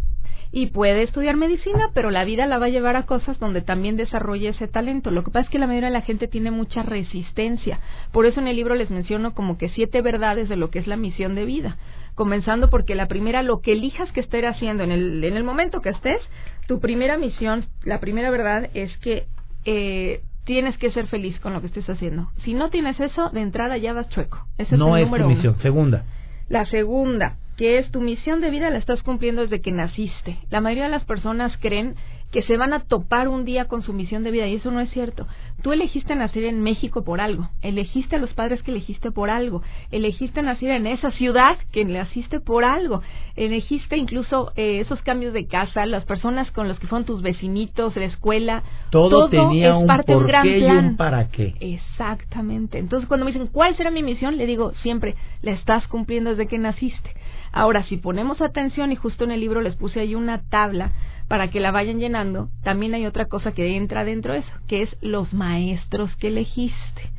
y 0.53 0.67
puede 0.67 1.03
estudiar 1.03 1.37
medicina, 1.37 1.91
pero 1.95 2.11
la 2.11 2.25
vida 2.25 2.47
la 2.47 2.59
va 2.59 2.67
a 2.67 2.71
llevar 2.71 2.97
a 2.97 3.05
cosas 3.05 3.39
donde 3.39 3.63
también 3.63 3.97
desarrolle 3.97 4.49
ese 4.49 4.67
talento. 4.67 5.11
Lo 5.11 5.23
que 5.23 5.31
pasa 5.31 5.45
es 5.45 5.51
que 5.51 5.59
la 5.61 5.67
mayoría 5.67 5.89
de 5.89 5.95
la 5.95 6.03
gente 6.03 6.27
tiene 6.27 6.51
mucha 6.51 6.83
resistencia. 6.83 7.79
Por 8.13 8.27
eso 8.27 8.41
en 8.41 8.49
el 8.49 8.57
libro 8.57 8.75
les 8.75 8.91
menciono 8.91 9.33
como 9.35 9.59
que 9.59 9.69
siete 9.69 10.03
verdades 10.03 10.49
de 10.49 10.57
lo 10.57 10.71
que 10.71 10.81
es 10.81 10.87
la 10.89 10.97
misión 10.97 11.35
de 11.37 11.45
vida. 11.45 11.77
Comenzando 12.17 12.69
porque 12.69 12.97
la 12.97 13.07
primera, 13.07 13.43
lo 13.43 13.61
que 13.61 13.73
elijas 13.73 14.11
que 14.13 14.21
estés 14.21 14.45
haciendo 14.45 14.83
en 14.83 14.91
el, 14.91 15.23
en 15.23 15.37
el 15.37 15.45
momento 15.45 15.81
que 15.81 15.91
estés, 15.91 16.21
tu 16.67 16.81
primera 16.81 17.17
misión, 17.17 17.67
la 17.85 18.01
primera 18.01 18.31
verdad 18.31 18.71
es 18.75 18.97
que 18.99 19.27
eh, 19.65 20.21
tienes 20.45 20.77
que 20.79 20.91
ser 20.91 21.07
feliz 21.07 21.39
con 21.39 21.53
lo 21.53 21.61
que 21.61 21.69
estés 21.69 21.89
haciendo. 21.89 22.31
Si 22.45 22.55
no 22.55 22.71
tienes 22.71 22.99
eso, 22.99 23.31
de 23.31 23.41
entrada 23.41 23.77
ya 23.77 23.93
vas 23.93 24.09
chueco. 24.09 24.47
Ese 24.59 24.77
no 24.77 24.97
es, 24.97 25.03
el 25.03 25.07
número 25.07 25.25
tu 25.29 25.31
misión. 25.31 25.57
Segunda. 25.61 26.05
La 26.49 26.65
segunda, 26.67 27.37
que 27.61 27.77
es 27.77 27.91
tu 27.91 28.01
misión 28.01 28.41
de 28.41 28.49
vida, 28.49 28.71
la 28.71 28.79
estás 28.79 29.03
cumpliendo 29.03 29.43
desde 29.43 29.61
que 29.61 29.71
naciste. 29.71 30.39
La 30.49 30.63
mayoría 30.63 30.85
de 30.85 30.93
las 30.93 31.05
personas 31.05 31.53
creen 31.61 31.95
que 32.33 32.43
se 32.45 32.57
van 32.57 32.73
a 32.73 32.85
topar 32.85 33.29
un 33.29 33.45
día 33.45 33.67
con 33.67 33.83
su 33.83 33.93
misión 33.93 34.25
de 34.25 34.31
vida 34.31 34.47
y 34.47 34.55
eso 34.55 34.71
no 34.71 34.81
es 34.81 34.91
cierto. 34.93 35.27
Tú 35.63 35.73
elegiste 35.73 36.15
nacer 36.15 36.45
en 36.45 36.63
México 36.63 37.05
por 37.05 37.21
algo, 37.21 37.51
elegiste 37.61 38.17
a 38.17 38.19
los 38.19 38.33
padres 38.33 38.63
que 38.63 38.71
elegiste 38.71 39.11
por 39.11 39.29
algo, 39.29 39.61
elegiste 39.91 40.41
nacer 40.41 40.71
en 40.71 40.87
esa 40.87 41.11
ciudad 41.11 41.59
que 41.71 41.85
naciste 41.85 42.41
por 42.41 42.65
algo, 42.65 43.03
elegiste 43.37 43.99
incluso 43.99 44.53
eh, 44.57 44.81
esos 44.81 45.03
cambios 45.03 45.35
de 45.35 45.47
casa, 45.47 45.85
las 45.85 46.07
personas 46.07 46.51
con 46.53 46.67
los 46.67 46.79
que 46.79 46.87
fueron 46.87 47.05
tus 47.05 47.21
vecinitos, 47.21 47.95
la 47.95 48.07
escuela, 48.07 48.63
todo, 48.91 49.29
tenía 49.29 49.77
un 49.77 49.87
parte 49.87 50.17
un 50.17 50.27
gran 50.27 50.47
y 50.47 50.65
un 50.65 50.97
para 50.97 51.29
qué. 51.29 51.53
Exactamente. 51.61 52.79
Entonces 52.79 53.07
cuando 53.07 53.27
me 53.27 53.33
dicen, 53.33 53.49
¿cuál 53.49 53.77
será 53.77 53.91
mi 53.91 54.03
misión? 54.03 54.39
Le 54.39 54.47
digo, 54.47 54.73
siempre, 54.83 55.15
la 55.43 55.51
estás 55.51 55.87
cumpliendo 55.89 56.31
desde 56.31 56.47
que 56.47 56.59
naciste. 56.59 57.11
Ahora, 57.53 57.85
si 57.85 57.97
ponemos 57.97 58.41
atención, 58.41 58.93
y 58.93 58.97
justo 58.97 59.25
en 59.25 59.33
el 59.33 59.41
libro 59.41 59.61
les 59.61 59.77
puse 59.77 60.01
ahí 60.01 60.15
una 60.15 60.43
tabla 60.49 60.93
para 61.29 61.51
que 61.51 61.61
la 61.61 61.71
vayan 61.71 61.99
llenando, 61.99 62.49
también 62.63 62.95
hay 62.95 63.07
otra 63.07 63.27
cosa 63.27 63.53
que 63.53 63.77
entra 63.77 64.05
dentro 64.05 64.33
de 64.33 64.41
eso, 64.41 64.53
que 64.69 64.83
es 64.83 64.97
los 65.01 65.33
maestros 65.33 66.15
que 66.17 66.29
elegiste. 66.29 67.11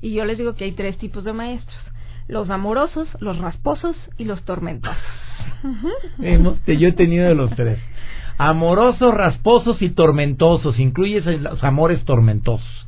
Y 0.00 0.12
yo 0.12 0.24
les 0.24 0.38
digo 0.38 0.54
que 0.54 0.64
hay 0.64 0.72
tres 0.72 0.96
tipos 0.98 1.24
de 1.24 1.32
maestros. 1.32 1.78
Los 2.26 2.48
amorosos, 2.50 3.08
los 3.20 3.38
rasposos 3.38 3.96
y 4.16 4.24
los 4.24 4.44
tormentosos. 4.44 4.96
yo 6.78 6.88
he 6.88 6.92
tenido 6.92 7.28
de 7.28 7.34
los 7.34 7.50
tres. 7.56 7.78
Amorosos, 8.38 9.12
rasposos 9.12 9.82
y 9.82 9.90
tormentosos. 9.90 10.78
Incluyes 10.78 11.26
los 11.26 11.62
amores 11.62 12.04
tormentosos. 12.04 12.79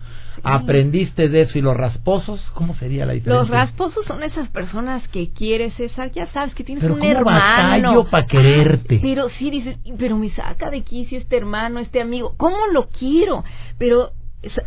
¿Aprendiste 0.43 1.29
de 1.29 1.43
eso 1.43 1.59
y 1.59 1.63
los 1.63 1.77
rasposos? 1.77 2.41
¿Cómo 2.55 2.75
sería 2.77 3.07
la 3.07 3.13
diferencia? 3.13 3.41
Los 3.41 3.49
rasposos 3.51 4.05
son 4.07 4.23
esas 4.23 4.49
personas 4.49 5.07
que 5.09 5.31
quieres, 5.33 5.75
César. 5.75 6.11
Ya 6.13 6.27
sabes 6.29 6.55
que 6.55 6.65
tienes 6.65 6.83
pero 6.83 6.95
un 6.95 7.01
¿cómo 7.01 7.13
hermano. 7.13 8.05
para 8.11 8.27
quererte. 8.27 8.99
pero 9.03 9.29
sí 9.39 9.51
dices, 9.51 9.77
pero 9.99 10.17
me 10.17 10.31
saca 10.31 10.71
de 10.71 10.83
quicio 10.83 11.19
este 11.19 11.37
hermano, 11.37 11.81
este 11.81 12.01
amigo. 12.01 12.35
¿Cómo 12.37 12.67
lo 12.73 12.89
quiero? 12.89 13.45
Pero 13.79 14.11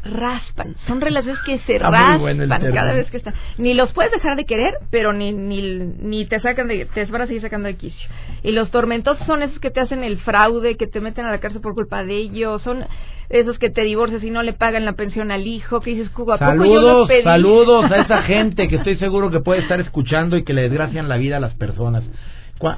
raspan, 0.03 0.75
son 0.87 1.01
relaciones 1.01 1.39
que 1.45 1.59
se 1.59 1.77
raspan 1.77 2.47
cada 2.73 2.93
vez 2.93 3.09
que 3.11 3.17
están. 3.17 3.33
Ni 3.57 3.73
los 3.73 3.91
puedes 3.93 4.11
dejar 4.11 4.37
de 4.37 4.45
querer, 4.45 4.73
pero 4.89 5.11
ni, 5.11 5.33
ni, 5.33 5.61
ni 5.61 6.25
te 6.25 6.39
sacan 6.39 6.67
de, 6.67 6.85
te 6.85 7.05
van 7.05 7.21
a 7.21 7.27
seguir 7.27 7.41
sacando 7.41 7.67
de 7.67 7.75
quicio. 7.75 8.09
Y 8.43 8.51
los 8.51 8.71
tormentosos 8.71 9.25
son 9.27 9.43
esos 9.43 9.59
que 9.59 9.71
te 9.71 9.81
hacen 9.81 10.03
el 10.03 10.17
fraude, 10.19 10.77
que 10.77 10.87
te 10.87 11.01
meten 11.01 11.25
a 11.25 11.31
la 11.31 11.39
cárcel 11.39 11.61
por 11.61 11.73
culpa 11.73 12.03
de 12.03 12.15
ellos, 12.15 12.61
son 12.61 12.85
esos 13.29 13.57
que 13.57 13.69
te 13.69 13.81
divorcias 13.81 14.23
y 14.23 14.29
no 14.29 14.43
le 14.43 14.53
pagan 14.53 14.85
la 14.85 14.93
pensión 14.93 15.31
al 15.31 15.47
hijo, 15.47 15.81
que 15.81 15.91
dices, 15.91 16.09
Cuba, 16.11 16.37
saludos, 16.37 17.09
saludos 17.23 17.91
a 17.91 17.97
esa 17.97 18.21
gente 18.21 18.67
que 18.67 18.77
estoy 18.77 18.97
seguro 18.97 19.31
que 19.31 19.39
puede 19.39 19.61
estar 19.61 19.79
escuchando 19.81 20.37
y 20.37 20.43
que 20.43 20.53
le 20.53 20.63
desgracian 20.63 21.09
la 21.09 21.17
vida 21.17 21.37
a 21.37 21.39
las 21.39 21.55
personas. 21.55 22.03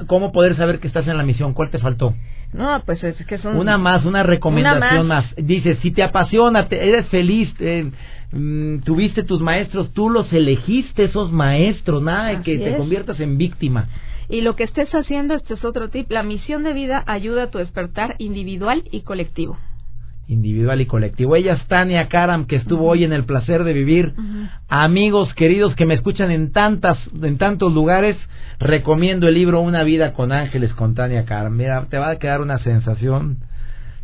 ¿Cómo 0.07 0.31
poder 0.31 0.55
saber 0.55 0.79
que 0.79 0.87
estás 0.87 1.07
en 1.07 1.17
la 1.17 1.23
misión? 1.23 1.53
¿Cuál 1.53 1.69
te 1.69 1.77
faltó? 1.79 2.15
No, 2.53 2.81
pues 2.85 3.03
es 3.03 3.15
que 3.25 3.37
son... 3.39 3.57
Una 3.57 3.77
más, 3.77 4.05
una 4.05 4.23
recomendación 4.23 5.07
más. 5.07 5.25
Dice, 5.35 5.75
si 5.81 5.91
te 5.91 6.03
apasiona, 6.03 6.67
te, 6.67 6.87
eres 6.87 7.07
feliz, 7.07 7.49
eh, 7.59 7.91
mm, 8.31 8.79
tuviste 8.79 9.23
tus 9.23 9.41
maestros, 9.41 9.93
tú 9.93 10.09
los 10.09 10.31
elegiste, 10.31 11.05
esos 11.05 11.31
maestros, 11.31 12.01
nada 12.01 12.29
de 12.29 12.41
que 12.41 12.57
te 12.57 12.77
conviertas 12.77 13.19
en 13.19 13.37
víctima. 13.37 13.89
Y 14.29 14.41
lo 14.41 14.55
que 14.55 14.63
estés 14.63 14.89
haciendo, 14.93 15.35
este 15.35 15.53
es 15.53 15.63
otro 15.63 15.89
tip, 15.89 16.11
la 16.11 16.23
misión 16.23 16.63
de 16.63 16.73
vida 16.73 17.03
ayuda 17.05 17.43
a 17.43 17.51
tu 17.51 17.59
despertar 17.59 18.15
individual 18.17 18.83
y 18.91 19.01
colectivo 19.01 19.57
individual 20.27 20.81
y 20.81 20.85
colectivo. 20.85 21.35
Ella 21.35 21.53
es 21.53 21.65
Tania 21.67 22.07
Karam, 22.09 22.45
que 22.45 22.57
estuvo 22.57 22.85
hoy 22.85 23.03
en 23.03 23.13
el 23.13 23.23
placer 23.23 23.63
de 23.63 23.73
vivir. 23.73 24.13
Amigos 24.67 25.33
queridos 25.35 25.75
que 25.75 25.85
me 25.85 25.93
escuchan 25.93 26.31
en 26.31 26.51
tantas, 26.51 26.97
en 27.21 27.37
tantos 27.37 27.73
lugares, 27.73 28.17
recomiendo 28.59 29.27
el 29.27 29.35
libro 29.35 29.61
Una 29.61 29.83
vida 29.83 30.13
con 30.13 30.31
ángeles 30.31 30.73
con 30.73 30.95
Tania 30.95 31.25
Karam. 31.25 31.55
Mira, 31.55 31.85
te 31.89 31.97
va 31.97 32.09
a 32.09 32.19
quedar 32.19 32.41
una 32.41 32.59
sensación 32.59 33.37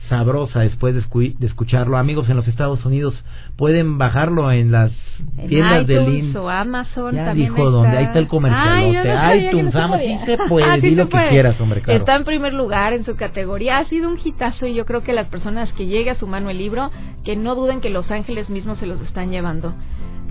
sabrosa 0.09 0.61
después 0.61 0.93
de, 0.95 1.45
escucharlo. 1.45 1.97
Amigos 1.97 2.29
en 2.29 2.35
los 2.35 2.47
Estados 2.47 2.83
Unidos 2.85 3.13
pueden 3.57 3.97
bajarlo 3.97 4.51
en 4.51 4.71
las 4.71 4.91
tiendas 5.47 5.87
de 5.87 6.01
Lin. 6.01 6.35
o 6.37 6.49
Amazon 6.49 7.15
ya 7.15 7.25
también 7.25 7.53
dijo 7.53 7.69
donde 7.69 7.97
ahí 7.97 8.05
está 8.05 8.19
el 8.19 8.27
comercial. 8.27 9.37
iTunes, 9.37 9.75
Amazon, 9.75 9.99
sí 9.99 10.19
se 10.25 10.37
puede, 10.49 10.81
di 10.81 10.95
lo 10.95 11.09
que 11.09 11.29
quieras, 11.29 11.59
hombre, 11.59 11.81
claro. 11.81 11.99
Está 11.99 12.15
en 12.15 12.23
primer 12.25 12.53
lugar 12.53 12.93
en 12.93 13.05
su 13.05 13.15
categoría, 13.15 13.79
ha 13.79 13.85
sido 13.85 14.09
un 14.09 14.19
hitazo 14.23 14.67
y 14.67 14.73
yo 14.73 14.85
creo 14.85 15.03
que 15.03 15.13
las 15.13 15.27
personas 15.27 15.71
que 15.73 15.85
llegue 15.85 16.11
a 16.11 16.15
su 16.15 16.27
mano 16.27 16.49
el 16.49 16.57
libro, 16.57 16.91
que 17.23 17.35
no 17.35 17.55
duden 17.55 17.81
que 17.81 17.89
los 17.89 18.09
ángeles 18.11 18.49
mismos 18.49 18.79
se 18.79 18.85
los 18.85 19.01
están 19.01 19.31
llevando. 19.31 19.73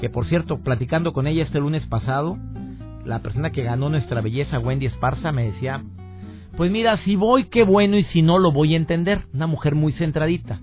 que 0.00 0.10
por 0.10 0.26
cierto, 0.26 0.58
platicando 0.58 1.12
con 1.12 1.26
ella 1.26 1.44
este 1.44 1.60
lunes 1.60 1.86
pasado, 1.86 2.36
la 3.04 3.20
persona 3.20 3.50
que 3.50 3.62
ganó 3.62 3.88
nuestra 3.88 4.20
belleza, 4.20 4.58
Wendy 4.58 4.86
Esparza, 4.86 5.32
me 5.32 5.44
decía, 5.44 5.82
pues 6.58 6.72
mira, 6.72 6.98
si 7.04 7.14
voy, 7.14 7.44
qué 7.44 7.62
bueno, 7.62 7.96
y 7.96 8.02
si 8.06 8.20
no, 8.20 8.40
lo 8.40 8.50
voy 8.50 8.74
a 8.74 8.78
entender. 8.78 9.20
Una 9.32 9.46
mujer 9.46 9.76
muy 9.76 9.92
centradita. 9.92 10.60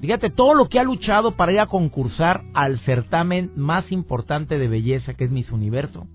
Fíjate 0.00 0.30
todo 0.30 0.54
lo 0.54 0.68
que 0.68 0.78
ha 0.78 0.84
luchado 0.84 1.32
para 1.32 1.50
ir 1.50 1.58
a 1.58 1.66
concursar 1.66 2.42
al 2.54 2.78
certamen 2.80 3.50
más 3.56 3.90
importante 3.90 4.58
de 4.58 4.68
belleza 4.68 5.14
que 5.14 5.24
es 5.24 5.32
Miss 5.32 5.50
Universo. 5.50 6.06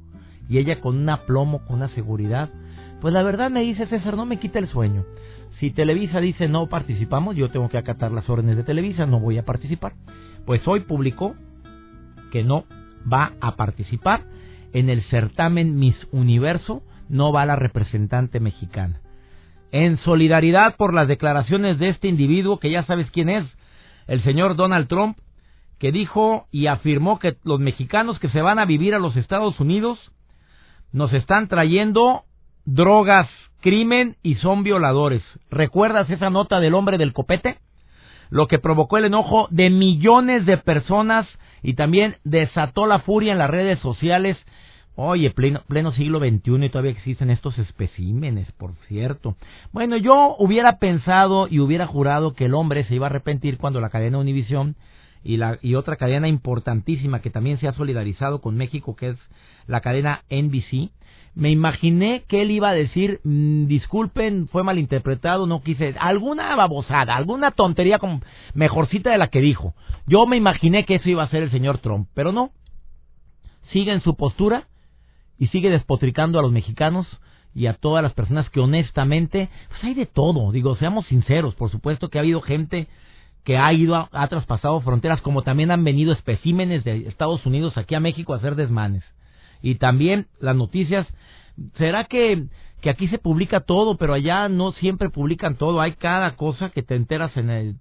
Y 0.47 0.57
ella 0.57 0.79
con 0.79 0.95
un 0.95 1.09
aplomo, 1.09 1.65
con 1.65 1.75
una 1.75 1.89
seguridad. 1.89 2.49
Pues 3.01 3.13
la 3.13 3.23
verdad 3.23 3.51
me 3.51 3.61
dice 3.61 3.87
César, 3.87 4.15
no 4.15 4.25
me 4.25 4.39
quita 4.39 4.57
el 4.57 4.69
sueño. 4.69 5.03
Si 5.59 5.69
Televisa 5.69 6.21
dice 6.21 6.47
no 6.47 6.67
participamos, 6.67 7.35
yo 7.35 7.51
tengo 7.51 7.67
que 7.67 7.77
acatar 7.77 8.13
las 8.13 8.29
órdenes 8.29 8.55
de 8.55 8.63
Televisa, 8.63 9.05
no 9.05 9.19
voy 9.19 9.37
a 9.37 9.43
participar. 9.43 9.95
Pues 10.45 10.65
hoy 10.65 10.79
publicó 10.79 11.35
que 12.31 12.45
no 12.45 12.63
va 13.11 13.33
a 13.41 13.57
participar 13.57 14.21
en 14.71 14.89
el 14.89 15.01
certamen 15.09 15.77
Miss 15.77 16.07
Universo, 16.13 16.83
no 17.09 17.31
va 17.31 17.45
la 17.45 17.55
representante 17.55 18.39
mexicana. 18.39 19.01
En 19.71 19.97
solidaridad 19.99 20.75
por 20.75 20.93
las 20.93 21.07
declaraciones 21.07 21.79
de 21.79 21.89
este 21.89 22.07
individuo, 22.07 22.59
que 22.59 22.71
ya 22.71 22.83
sabes 22.83 23.11
quién 23.11 23.29
es, 23.29 23.45
el 24.07 24.23
señor 24.23 24.55
Donald 24.55 24.87
Trump, 24.87 25.17
que 25.79 25.91
dijo 25.91 26.47
y 26.51 26.67
afirmó 26.67 27.19
que 27.19 27.37
los 27.43 27.59
mexicanos 27.59 28.19
que 28.19 28.29
se 28.29 28.41
van 28.41 28.59
a 28.59 28.65
vivir 28.65 28.95
a 28.95 28.99
los 28.99 29.15
Estados 29.15 29.59
Unidos 29.59 30.11
nos 30.91 31.13
están 31.13 31.47
trayendo 31.47 32.23
drogas, 32.65 33.29
crimen 33.61 34.15
y 34.23 34.35
son 34.35 34.63
violadores. 34.63 35.21
¿Recuerdas 35.51 36.09
esa 36.09 36.29
nota 36.29 36.59
del 36.59 36.73
hombre 36.73 36.97
del 36.97 37.13
copete? 37.13 37.59
lo 38.29 38.47
que 38.47 38.59
provocó 38.59 38.97
el 38.97 39.05
enojo 39.05 39.47
de 39.51 39.69
millones 39.69 40.45
de 40.45 40.57
personas 40.57 41.27
y 41.61 41.73
también 41.73 42.17
desató 42.23 42.85
la 42.85 42.99
furia 42.99 43.31
en 43.31 43.37
las 43.37 43.49
redes 43.49 43.79
sociales. 43.79 44.37
Oye, 44.99 45.29
pleno, 45.29 45.61
pleno 45.67 45.91
siglo 45.91 46.17
XXI 46.17 46.65
y 46.65 46.69
todavía 46.69 46.89
existen 46.89 47.29
estos 47.29 47.59
especímenes, 47.59 48.51
por 48.53 48.73
cierto. 48.87 49.35
Bueno, 49.71 49.95
yo 49.95 50.35
hubiera 50.39 50.79
pensado 50.79 51.47
y 51.47 51.59
hubiera 51.59 51.85
jurado 51.85 52.33
que 52.33 52.45
el 52.45 52.55
hombre 52.55 52.83
se 52.85 52.95
iba 52.95 53.05
a 53.05 53.11
arrepentir 53.11 53.59
cuando 53.59 53.79
la 53.79 53.91
cadena 53.91 54.17
Univisión 54.17 54.75
y, 55.23 55.37
la, 55.37 55.59
y 55.61 55.75
otra 55.75 55.97
cadena 55.97 56.27
importantísima 56.27 57.21
que 57.21 57.29
también 57.29 57.59
se 57.59 57.67
ha 57.67 57.73
solidarizado 57.73 58.41
con 58.41 58.57
México, 58.57 58.95
que 58.95 59.09
es 59.09 59.17
la 59.67 59.81
cadena 59.81 60.23
NBC, 60.31 60.89
me 61.35 61.51
imaginé 61.51 62.23
que 62.27 62.41
él 62.41 62.49
iba 62.49 62.69
a 62.69 62.73
decir, 62.73 63.19
mm, 63.23 63.67
disculpen, 63.67 64.47
fue 64.47 64.63
malinterpretado, 64.63 65.45
no 65.45 65.61
quise, 65.61 65.93
alguna 65.99 66.55
babosada, 66.55 67.15
alguna 67.15 67.51
tontería 67.51 67.99
como 67.99 68.21
mejorcita 68.55 69.11
de 69.11 69.19
la 69.19 69.27
que 69.27 69.41
dijo. 69.41 69.75
Yo 70.07 70.25
me 70.25 70.37
imaginé 70.37 70.85
que 70.85 70.95
eso 70.95 71.07
iba 71.07 71.21
a 71.21 71.29
ser 71.29 71.43
el 71.43 71.51
señor 71.51 71.77
Trump, 71.77 72.09
pero 72.15 72.31
no. 72.31 72.49
Sigue 73.71 73.93
en 73.93 74.01
su 74.01 74.15
postura 74.15 74.65
y 75.39 75.47
sigue 75.47 75.69
despotricando 75.69 76.39
a 76.39 76.41
los 76.41 76.51
mexicanos 76.51 77.07
y 77.53 77.67
a 77.67 77.73
todas 77.73 78.03
las 78.03 78.13
personas 78.13 78.49
que 78.49 78.59
honestamente, 78.59 79.49
pues 79.69 79.83
hay 79.83 79.93
de 79.93 80.05
todo, 80.05 80.51
digo, 80.51 80.75
seamos 80.75 81.07
sinceros, 81.07 81.55
por 81.55 81.71
supuesto 81.71 82.09
que 82.09 82.17
ha 82.17 82.21
habido 82.21 82.41
gente 82.41 82.87
que 83.43 83.57
ha 83.57 83.71
ido, 83.71 83.95
a, 83.95 84.09
ha 84.11 84.27
traspasado 84.27 84.81
fronteras, 84.81 85.21
como 85.21 85.41
también 85.41 85.71
han 85.71 85.83
venido 85.83 86.11
especímenes 86.11 86.83
de 86.83 87.07
Estados 87.07 87.45
Unidos 87.45 87.77
aquí 87.77 87.95
a 87.95 87.99
México 87.99 88.33
a 88.33 88.37
hacer 88.37 88.55
desmanes. 88.55 89.03
Y 89.61 89.75
también 89.75 90.27
las 90.39 90.55
noticias 90.55 91.07
¿Será 91.77 92.05
que, 92.05 92.45
que 92.81 92.89
aquí 92.89 93.07
se 93.07 93.17
publica 93.17 93.61
todo, 93.61 93.97
pero 93.97 94.13
allá 94.13 94.47
no 94.47 94.71
siempre 94.73 95.09
publican 95.09 95.55
todo? 95.55 95.81
Hay 95.81 95.93
cada 95.93 96.35
cosa 96.35 96.69
que 96.69 96.83
te 96.83 96.95
enteras 96.95 97.35
en 97.35 97.49
el, 97.49 97.75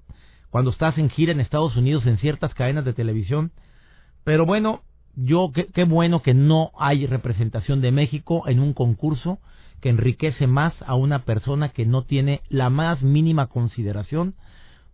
cuando 0.51 0.71
estás 0.71 0.97
en 0.99 1.11
gira 1.11 1.33
en 1.33 1.41
Estados 1.41 1.77
Unidos 1.77 2.07
en 2.07 2.19
ciertas 2.19 2.55
cadenas 2.55 2.85
de 2.85 2.95
televisión. 2.95 3.53
Pero 4.25 4.47
bueno, 4.47 4.83
yo 5.17 5.51
qué, 5.53 5.85
bueno 5.85 6.23
que 6.23 6.35
no 6.35 6.71
hay 6.79 7.07
representación 7.07 7.81
de 7.81 7.91
México 7.91 8.45
en 8.47 8.61
un 8.61 8.75
concurso 8.75 9.39
que 9.81 9.89
enriquece 9.89 10.47
más 10.47 10.75
a 10.87 10.95
una 10.95 11.21
persona 11.21 11.71
que 11.71 11.87
no 11.87 12.03
tiene 12.03 12.43
la 12.49 12.71
más 12.71 13.03
mínima 13.03 13.47
consideración 13.49 14.35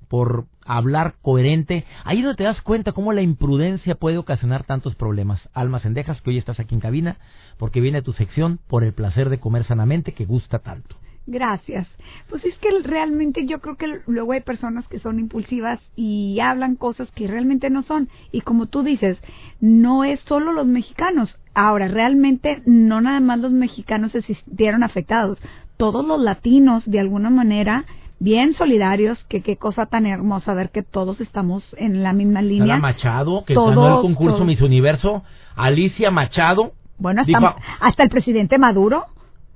por 0.08 0.46
hablar 0.64 1.14
coherente. 1.22 1.84
Ahí 2.04 2.22
donde 2.22 2.36
te 2.36 2.44
das 2.44 2.60
cuenta 2.62 2.92
cómo 2.92 3.12
la 3.12 3.22
imprudencia 3.22 3.94
puede 3.94 4.18
ocasionar 4.18 4.64
tantos 4.64 4.94
problemas. 4.94 5.48
Almas 5.54 5.84
Endejas, 5.84 6.20
que 6.20 6.30
hoy 6.30 6.38
estás 6.38 6.60
aquí 6.60 6.74
en 6.74 6.80
cabina, 6.80 7.16
porque 7.58 7.80
viene 7.80 8.02
tu 8.02 8.12
sección 8.12 8.58
por 8.68 8.84
el 8.84 8.92
placer 8.92 9.30
de 9.30 9.40
comer 9.40 9.64
sanamente 9.64 10.12
que 10.12 10.24
gusta 10.24 10.58
tanto. 10.58 10.96
Gracias. 11.26 11.86
Pues 12.28 12.44
es 12.44 12.56
que 12.58 12.68
realmente 12.82 13.46
yo 13.46 13.60
creo 13.60 13.76
que 13.76 14.00
luego 14.06 14.32
hay 14.32 14.40
personas 14.40 14.86
que 14.88 14.98
son 14.98 15.18
impulsivas 15.18 15.78
y 15.94 16.40
hablan 16.40 16.76
cosas 16.76 17.08
que 17.12 17.28
realmente 17.28 17.70
no 17.70 17.82
son. 17.82 18.08
Y 18.32 18.40
como 18.40 18.66
tú 18.66 18.82
dices, 18.82 19.18
no 19.60 20.04
es 20.04 20.20
solo 20.20 20.52
los 20.52 20.66
mexicanos. 20.66 21.34
Ahora, 21.54 21.86
realmente 21.88 22.62
no 22.66 23.00
nada 23.00 23.20
más 23.20 23.38
los 23.38 23.52
mexicanos 23.52 24.12
se 24.12 24.22
sintieron 24.22 24.82
afectados. 24.82 25.38
Todos 25.76 26.04
los 26.04 26.20
latinos, 26.20 26.82
de 26.86 27.00
alguna 27.00 27.30
manera, 27.30 27.84
bien 28.18 28.54
solidarios, 28.54 29.22
que 29.28 29.42
qué 29.42 29.56
cosa 29.56 29.86
tan 29.86 30.06
hermosa 30.06 30.54
ver 30.54 30.70
que 30.70 30.82
todos 30.82 31.20
estamos 31.20 31.62
en 31.76 32.02
la 32.02 32.12
misma 32.12 32.42
línea. 32.42 32.78
Machado, 32.78 33.44
que 33.44 33.54
ganó 33.54 33.96
el 33.96 34.02
concurso 34.02 34.44
Miss 34.44 34.60
Universo, 34.60 35.22
Alicia 35.54 36.10
Machado. 36.10 36.72
Bueno, 36.98 37.22
hasta, 37.22 37.56
hasta 37.80 38.02
el 38.04 38.10
presidente 38.10 38.58
Maduro, 38.58 39.06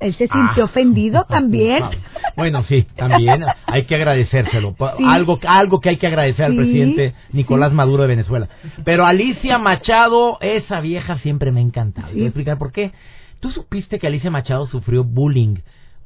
él 0.01 0.13
se 0.13 0.29
sintió 0.29 0.63
ah. 0.63 0.67
ofendido 0.67 1.25
también. 1.29 1.85
Bueno, 2.37 2.65
sí, 2.65 2.87
también 2.97 3.47
hay 3.65 3.87
que 3.87 3.95
agradecérselo. 3.95 4.75
Algo, 5.07 5.39
algo 5.49 5.81
que 5.81 5.89
hay 5.89 5.97
que 5.97 6.07
agradecer 6.07 6.45
al 6.45 6.55
presidente 6.55 7.15
Nicolás 7.33 7.73
Maduro 7.73 8.03
de 8.03 8.09
Venezuela. 8.09 8.51
Pero 8.85 9.07
Alicia 9.07 9.57
Machado, 9.57 10.37
esa 10.43 10.81
vieja 10.81 11.17
siempre 11.21 11.51
me 11.51 11.61
ha 11.61 11.63
encantado. 11.63 12.09
Voy 12.13 12.25
a 12.25 12.27
explicar 12.27 12.59
por 12.59 12.73
qué. 12.73 12.93
¿Tú 13.41 13.51
supiste 13.53 13.99
que 13.99 14.07
Alicia 14.07 14.31
Machado 14.31 14.67
sufrió 14.67 15.03
bullying 15.03 15.57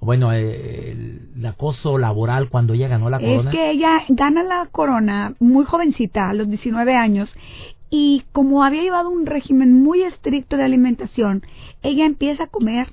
bueno, 0.01 0.33
eh, 0.33 0.93
el, 0.93 1.47
acoso 1.47 1.99
laboral 1.99 2.49
cuando 2.49 2.73
ella 2.73 2.89
ganó 2.89 3.11
la 3.11 3.19
corona? 3.19 3.51
Es 3.51 3.57
que 3.57 3.71
ella 3.71 4.03
gana 4.09 4.43
la 4.43 4.67
corona 4.73 5.35
muy 5.41 5.65
jovencita, 5.67 6.31
a 6.31 6.35
los 6.35 6.49
19 6.49 6.95
años, 6.95 7.29
y 7.91 8.23
como 8.33 8.65
había 8.65 8.83
llevado 8.83 9.11
un 9.11 9.27
régimen 9.27 9.83
muy 9.83 10.03
estricto 10.03 10.57
de 10.57 10.65
alimentación, 10.65 11.43
ella 11.83 12.07
empieza 12.07 12.45
a 12.45 12.47
comer, 12.47 12.89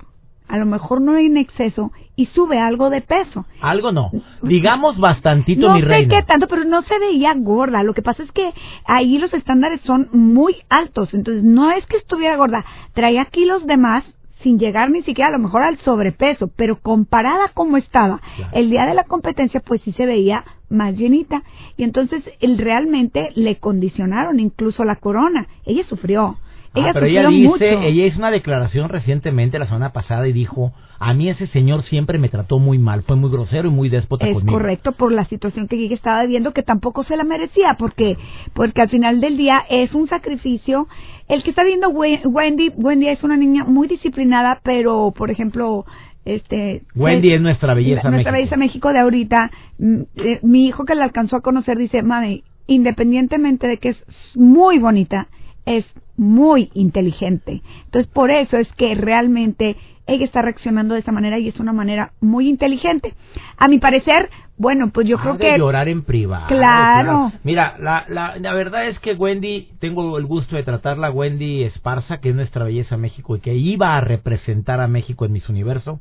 a 0.48 0.56
lo 0.56 0.66
mejor 0.66 1.00
no 1.00 1.16
en 1.16 1.36
exceso, 1.36 1.92
y 2.16 2.26
sube 2.26 2.58
algo 2.58 2.90
de 2.90 3.00
peso. 3.00 3.46
Algo 3.60 3.92
no, 3.92 4.10
digamos 4.42 4.98
bastantito, 4.98 5.68
no 5.68 5.74
mi 5.74 5.82
reina. 5.82 6.14
No 6.14 6.20
sé 6.20 6.20
qué 6.20 6.26
tanto, 6.26 6.48
pero 6.48 6.64
no 6.64 6.82
se 6.82 6.98
veía 6.98 7.32
gorda. 7.36 7.82
Lo 7.82 7.94
que 7.94 8.02
pasa 8.02 8.22
es 8.22 8.32
que 8.32 8.52
ahí 8.84 9.18
los 9.18 9.32
estándares 9.32 9.80
son 9.82 10.08
muy 10.12 10.56
altos, 10.68 11.14
entonces 11.14 11.44
no 11.44 11.70
es 11.70 11.86
que 11.86 11.96
estuviera 11.96 12.36
gorda, 12.36 12.64
traía 12.94 13.24
kilos 13.26 13.66
de 13.66 13.76
más 13.76 14.04
sin 14.42 14.58
llegar 14.58 14.90
ni 14.90 15.02
siquiera 15.02 15.28
a 15.28 15.32
lo 15.32 15.38
mejor 15.38 15.62
al 15.62 15.78
sobrepeso, 15.78 16.48
pero 16.54 16.80
comparada 16.80 17.50
como 17.54 17.76
estaba 17.76 18.20
el 18.52 18.70
día 18.70 18.86
de 18.86 18.94
la 18.94 19.04
competencia, 19.04 19.60
pues 19.60 19.82
sí 19.82 19.92
se 19.92 20.06
veía 20.06 20.44
más 20.68 20.94
llenita. 20.96 21.42
Y 21.76 21.84
entonces 21.84 22.22
él 22.40 22.58
realmente 22.58 23.30
le 23.34 23.56
condicionaron 23.56 24.40
incluso 24.40 24.84
la 24.84 24.96
corona. 24.96 25.46
Ella 25.64 25.84
sufrió. 25.84 26.36
Ah, 26.86 26.90
pero 26.92 27.06
ella 27.06 27.28
dice, 27.28 27.86
ella 27.86 28.06
hizo 28.06 28.18
una 28.18 28.30
declaración 28.30 28.88
recientemente 28.88 29.58
la 29.58 29.66
semana 29.66 29.92
pasada 29.92 30.28
y 30.28 30.32
dijo, 30.32 30.72
a 30.98 31.14
mí 31.14 31.28
ese 31.28 31.46
señor 31.48 31.84
siempre 31.84 32.18
me 32.18 32.28
trató 32.28 32.58
muy 32.58 32.78
mal, 32.78 33.02
fue 33.02 33.16
muy 33.16 33.30
grosero 33.30 33.68
y 33.68 33.70
muy 33.70 33.88
déspota 33.88 34.26
es 34.26 34.34
conmigo. 34.34 34.56
Es 34.56 34.62
correcto 34.62 34.92
por 34.92 35.12
la 35.12 35.24
situación 35.26 35.68
que 35.68 35.76
ella 35.76 35.94
estaba 35.94 36.22
viviendo 36.22 36.52
que 36.52 36.62
tampoco 36.62 37.04
se 37.04 37.16
la 37.16 37.24
merecía 37.24 37.76
porque 37.78 38.16
porque 38.54 38.82
al 38.82 38.88
final 38.88 39.20
del 39.20 39.36
día 39.36 39.62
es 39.68 39.94
un 39.94 40.08
sacrificio. 40.08 40.88
El 41.28 41.42
que 41.42 41.50
está 41.50 41.62
viendo 41.62 41.90
Wendy, 41.90 42.72
Wendy 42.74 43.08
es 43.08 43.22
una 43.22 43.36
niña 43.36 43.64
muy 43.64 43.86
disciplinada, 43.86 44.60
pero 44.64 45.12
por 45.16 45.30
ejemplo, 45.30 45.84
este 46.24 46.82
Wendy 46.94 47.32
es 47.32 47.40
nuestra 47.40 47.74
belleza 47.74 48.10
nuestra 48.10 48.32
belleza 48.32 48.56
México 48.56 48.92
de 48.92 48.98
ahorita 48.98 49.50
mm, 49.78 50.00
eh, 50.16 50.40
mi 50.42 50.66
hijo 50.66 50.84
que 50.84 50.94
la 50.94 51.04
alcanzó 51.04 51.36
a 51.36 51.40
conocer 51.40 51.78
dice 51.78 52.02
mami 52.02 52.44
independientemente 52.66 53.66
de 53.66 53.78
que 53.78 53.90
es 53.90 54.04
muy 54.34 54.78
bonita 54.78 55.28
es 55.64 55.86
muy 56.18 56.70
inteligente. 56.74 57.62
Entonces, 57.86 58.12
por 58.12 58.30
eso 58.30 58.58
es 58.58 58.68
que 58.74 58.94
realmente 58.94 59.76
ella 60.06 60.24
está 60.24 60.42
reaccionando 60.42 60.94
de 60.94 61.00
esa 61.00 61.12
manera 61.12 61.38
y 61.38 61.48
es 61.48 61.60
una 61.60 61.72
manera 61.72 62.12
muy 62.20 62.48
inteligente. 62.48 63.14
A 63.56 63.68
mi 63.68 63.78
parecer, 63.78 64.30
bueno, 64.56 64.90
pues 64.90 65.06
yo 65.06 65.18
creo 65.18 65.34
de 65.34 65.38
que... 65.38 65.58
llorar 65.58 65.88
en 65.88 66.02
privado. 66.02 66.48
Claro. 66.48 67.30
Mira, 67.44 67.76
la, 67.78 68.04
la, 68.08 68.36
la, 68.38 68.54
verdad 68.54 68.88
es 68.88 68.98
que 69.00 69.12
Wendy, 69.12 69.68
tengo 69.80 70.18
el 70.18 70.26
gusto 70.26 70.56
de 70.56 70.62
tratarla, 70.62 71.10
Wendy 71.10 71.62
Esparza, 71.62 72.18
que 72.18 72.30
es 72.30 72.34
nuestra 72.34 72.64
belleza 72.64 72.96
México 72.96 73.36
y 73.36 73.40
que 73.40 73.54
iba 73.54 73.96
a 73.96 74.00
representar 74.00 74.80
a 74.80 74.88
México 74.88 75.26
en 75.26 75.32
Miss 75.32 75.48
Universo. 75.48 76.00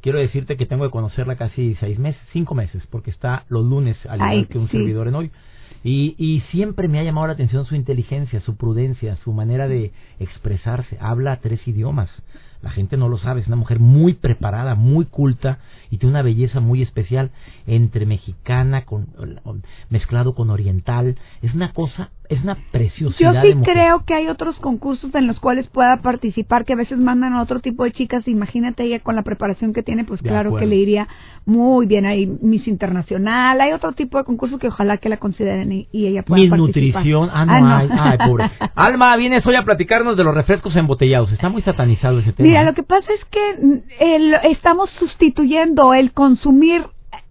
Quiero 0.00 0.18
decirte 0.18 0.56
que 0.56 0.64
tengo 0.64 0.84
que 0.84 0.90
conocerla 0.90 1.36
casi 1.36 1.74
seis 1.74 1.98
meses, 1.98 2.22
cinco 2.32 2.54
meses, 2.54 2.86
porque 2.86 3.10
está 3.10 3.44
los 3.48 3.66
lunes 3.66 3.98
al 4.06 4.20
igual 4.20 4.48
que 4.48 4.58
un 4.58 4.68
servidor 4.68 5.08
en 5.08 5.14
hoy. 5.16 5.30
Y, 5.82 6.14
y 6.18 6.40
siempre 6.50 6.88
me 6.88 6.98
ha 6.98 7.04
llamado 7.04 7.26
la 7.26 7.32
atención 7.32 7.64
su 7.64 7.74
inteligencia, 7.74 8.40
su 8.40 8.56
prudencia, 8.56 9.16
su 9.16 9.32
manera 9.32 9.66
de 9.68 9.92
expresarse. 10.18 10.98
Habla 11.00 11.40
tres 11.40 11.66
idiomas. 11.66 12.10
La 12.62 12.70
gente 12.70 12.96
no 12.96 13.08
lo 13.08 13.18
sabe, 13.18 13.40
es 13.40 13.46
una 13.46 13.56
mujer 13.56 13.80
muy 13.80 14.14
preparada, 14.14 14.74
muy 14.74 15.06
culta 15.06 15.58
y 15.90 15.98
tiene 15.98 16.12
una 16.12 16.22
belleza 16.22 16.60
muy 16.60 16.82
especial 16.82 17.30
entre 17.66 18.06
mexicana 18.06 18.84
con 18.84 19.08
mezclado 19.88 20.34
con 20.34 20.50
oriental. 20.50 21.16
Es 21.42 21.54
una 21.54 21.72
cosa 21.72 22.10
es 22.30 22.44
una 22.44 22.56
preciosidad. 22.70 23.42
Yo 23.42 23.42
sí 23.42 23.58
creo 23.64 24.04
que 24.06 24.14
hay 24.14 24.28
otros 24.28 24.56
concursos 24.60 25.12
en 25.16 25.26
los 25.26 25.40
cuales 25.40 25.66
pueda 25.66 25.96
participar, 25.96 26.64
que 26.64 26.74
a 26.74 26.76
veces 26.76 26.98
mandan 26.98 27.34
a 27.34 27.42
otro 27.42 27.58
tipo 27.58 27.82
de 27.82 27.90
chicas. 27.90 28.26
Imagínate 28.28 28.84
ella 28.84 29.00
con 29.00 29.16
la 29.16 29.22
preparación 29.22 29.72
que 29.72 29.82
tiene, 29.82 30.04
pues 30.04 30.22
claro 30.22 30.54
que 30.54 30.64
le 30.64 30.76
iría 30.76 31.08
muy 31.44 31.86
bien. 31.86 32.06
Hay 32.06 32.26
Miss 32.26 32.68
Internacional, 32.68 33.60
hay 33.60 33.72
otro 33.72 33.92
tipo 33.92 34.16
de 34.16 34.22
concursos 34.24 34.60
que 34.60 34.68
ojalá 34.68 34.98
que 34.98 35.08
la 35.08 35.16
consideren 35.16 35.72
y, 35.72 35.88
ella 35.92 36.22
pueda 36.22 36.40
Miss 36.40 36.52
Nutrición, 36.52 37.28
ah, 37.32 37.44
no, 37.44 37.52
ah. 37.52 37.86
Ay, 37.90 38.18
pobre. 38.24 38.48
Alma, 38.76 39.16
vienes 39.16 39.44
hoy 39.44 39.56
a 39.56 39.64
platicarnos 39.64 40.16
de 40.16 40.22
los 40.22 40.32
refrescos 40.32 40.76
embotellados. 40.76 41.32
Está 41.32 41.48
muy 41.48 41.62
satanizado 41.62 42.20
ese 42.20 42.32
tema. 42.32 42.48
Mira, 42.50 42.64
lo 42.64 42.74
que 42.74 42.82
pasa 42.82 43.12
es 43.12 43.24
que 43.26 43.64
mm, 43.64 43.78
el, 44.00 44.34
estamos 44.50 44.90
sustituyendo 44.98 45.94
el 45.94 46.12
consumir 46.12 46.84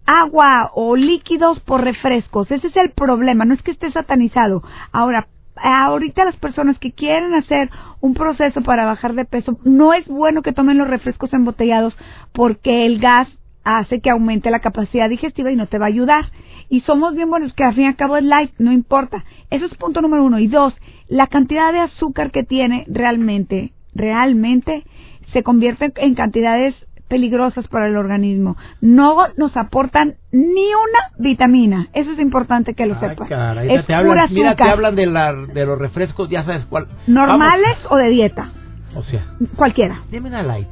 agua 0.06 0.70
o 0.74 0.96
líquidos 0.96 1.60
por 1.60 1.84
refrescos. 1.84 2.50
Ese 2.50 2.68
es 2.68 2.76
el 2.76 2.90
problema, 2.90 3.44
no 3.44 3.54
es 3.54 3.62
que 3.62 3.70
esté 3.70 3.92
satanizado. 3.92 4.62
Ahora, 4.92 5.28
ahorita 5.56 6.24
las 6.24 6.36
personas 6.36 6.78
que 6.78 6.92
quieren 6.92 7.34
hacer 7.34 7.70
un 8.00 8.14
proceso 8.14 8.62
para 8.62 8.86
bajar 8.86 9.14
de 9.14 9.24
peso, 9.24 9.58
no 9.64 9.92
es 9.92 10.06
bueno 10.08 10.42
que 10.42 10.52
tomen 10.52 10.78
los 10.78 10.88
refrescos 10.88 11.32
embotellados 11.32 11.96
porque 12.32 12.86
el 12.86 12.98
gas 12.98 13.28
hace 13.62 14.00
que 14.00 14.10
aumente 14.10 14.50
la 14.50 14.60
capacidad 14.60 15.08
digestiva 15.08 15.52
y 15.52 15.56
no 15.56 15.66
te 15.66 15.78
va 15.78 15.86
a 15.86 15.88
ayudar. 15.88 16.24
Y 16.68 16.80
somos 16.82 17.14
bien 17.14 17.28
buenos 17.28 17.52
que 17.52 17.64
al 17.64 17.74
fin 17.74 17.84
y 17.84 17.86
al 17.88 17.96
cabo 17.96 18.16
es 18.16 18.24
light, 18.24 18.52
no 18.58 18.72
importa. 18.72 19.24
Eso 19.50 19.66
es 19.66 19.74
punto 19.74 20.00
número 20.00 20.24
uno. 20.24 20.38
Y 20.38 20.46
dos, 20.46 20.74
la 21.08 21.26
cantidad 21.26 21.72
de 21.72 21.80
azúcar 21.80 22.30
que 22.30 22.42
tiene 22.42 22.84
realmente, 22.88 23.72
realmente 23.94 24.84
se 25.32 25.42
convierte 25.42 25.92
en 25.96 26.14
cantidades 26.14 26.74
peligrosas 27.08 27.66
para 27.66 27.88
el 27.88 27.96
organismo. 27.96 28.56
No 28.80 29.16
nos 29.36 29.56
aportan 29.56 30.14
ni 30.30 30.66
una 30.74 31.10
vitamina. 31.18 31.88
Eso 31.92 32.12
es 32.12 32.20
importante 32.20 32.74
que 32.74 32.86
lo 32.86 32.94
sepan. 33.00 33.26
es 33.68 33.86
te 33.86 33.94
hablan, 33.94 34.32
mira, 34.32 34.54
te 34.54 34.62
hablan 34.62 34.94
de, 34.94 35.06
la, 35.06 35.34
de 35.34 35.66
los 35.66 35.78
refrescos, 35.78 36.30
ya 36.30 36.44
sabes 36.44 36.64
cuál. 36.66 36.86
¿Normales 37.08 37.76
o 37.88 37.96
de 37.96 38.10
dieta? 38.10 38.52
O 38.94 39.02
sea. 39.02 39.24
Cualquiera. 39.56 40.02
Dime 40.10 40.28
una 40.28 40.42
light. 40.42 40.68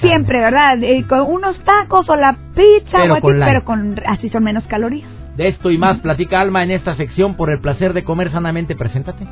Siempre, 0.00 0.40
¿verdad? 0.40 0.82
Eh, 0.82 1.04
con 1.08 1.20
unos 1.20 1.58
tacos 1.60 2.08
o 2.08 2.16
la 2.16 2.36
pizza, 2.54 2.98
pero, 3.00 3.20
con, 3.20 3.38
pero 3.38 3.64
con 3.64 3.94
así 4.06 4.28
son 4.28 4.42
menos 4.42 4.64
calorías. 4.64 5.08
De 5.36 5.48
esto 5.48 5.70
y 5.70 5.78
más, 5.78 5.98
platica 5.98 6.40
Alma 6.40 6.64
en 6.64 6.70
esta 6.70 6.96
sección 6.96 7.34
por 7.34 7.50
el 7.50 7.60
placer 7.60 7.92
de 7.92 8.04
comer 8.04 8.32
sanamente. 8.32 8.74
Preséntate. 8.74 9.26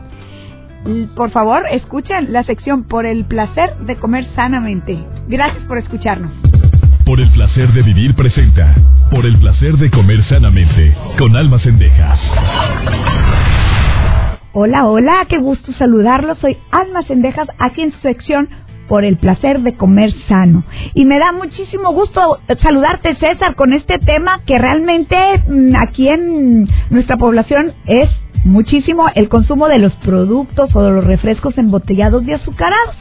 Por 1.16 1.30
favor, 1.30 1.62
escuchen 1.70 2.32
la 2.32 2.42
sección 2.42 2.84
por 2.84 3.06
el 3.06 3.24
placer 3.24 3.74
de 3.86 3.96
comer 3.96 4.26
sanamente. 4.34 4.98
Gracias 5.28 5.64
por 5.64 5.78
escucharnos. 5.78 6.30
Por 7.06 7.20
el 7.20 7.30
placer 7.32 7.72
de 7.72 7.82
vivir 7.82 8.14
presenta. 8.14 8.74
Por 9.10 9.24
el 9.24 9.38
placer 9.38 9.78
de 9.78 9.90
comer 9.90 10.22
sanamente. 10.24 10.94
Con 11.18 11.36
Alma 11.36 11.58
Cendejas. 11.60 12.20
Hola, 14.52 14.86
hola, 14.86 15.26
qué 15.28 15.38
gusto 15.38 15.72
saludarlos. 15.72 16.38
Soy 16.38 16.58
Alma 16.70 17.02
Cendejas 17.04 17.48
aquí 17.58 17.80
en 17.80 17.92
su 17.92 17.98
sección 18.00 18.48
por 18.86 19.04
el 19.04 19.16
placer 19.16 19.60
de 19.60 19.76
comer 19.76 20.12
sano. 20.28 20.64
Y 20.92 21.06
me 21.06 21.18
da 21.18 21.32
muchísimo 21.32 21.92
gusto 21.92 22.38
saludarte, 22.62 23.14
César, 23.16 23.54
con 23.54 23.72
este 23.72 23.98
tema 23.98 24.40
que 24.46 24.58
realmente 24.58 25.16
mm, 25.48 25.74
aquí 25.80 26.08
en 26.08 26.68
nuestra 26.90 27.16
población 27.16 27.72
es 27.86 28.10
muchísimo 28.44 29.06
el 29.14 29.28
consumo 29.28 29.68
de 29.68 29.78
los 29.78 29.92
productos 29.96 30.74
o 30.74 30.82
de 30.82 30.90
los 30.90 31.04
refrescos 31.04 31.56
embotellados 31.58 32.22
y 32.24 32.32
azucarados. 32.32 32.96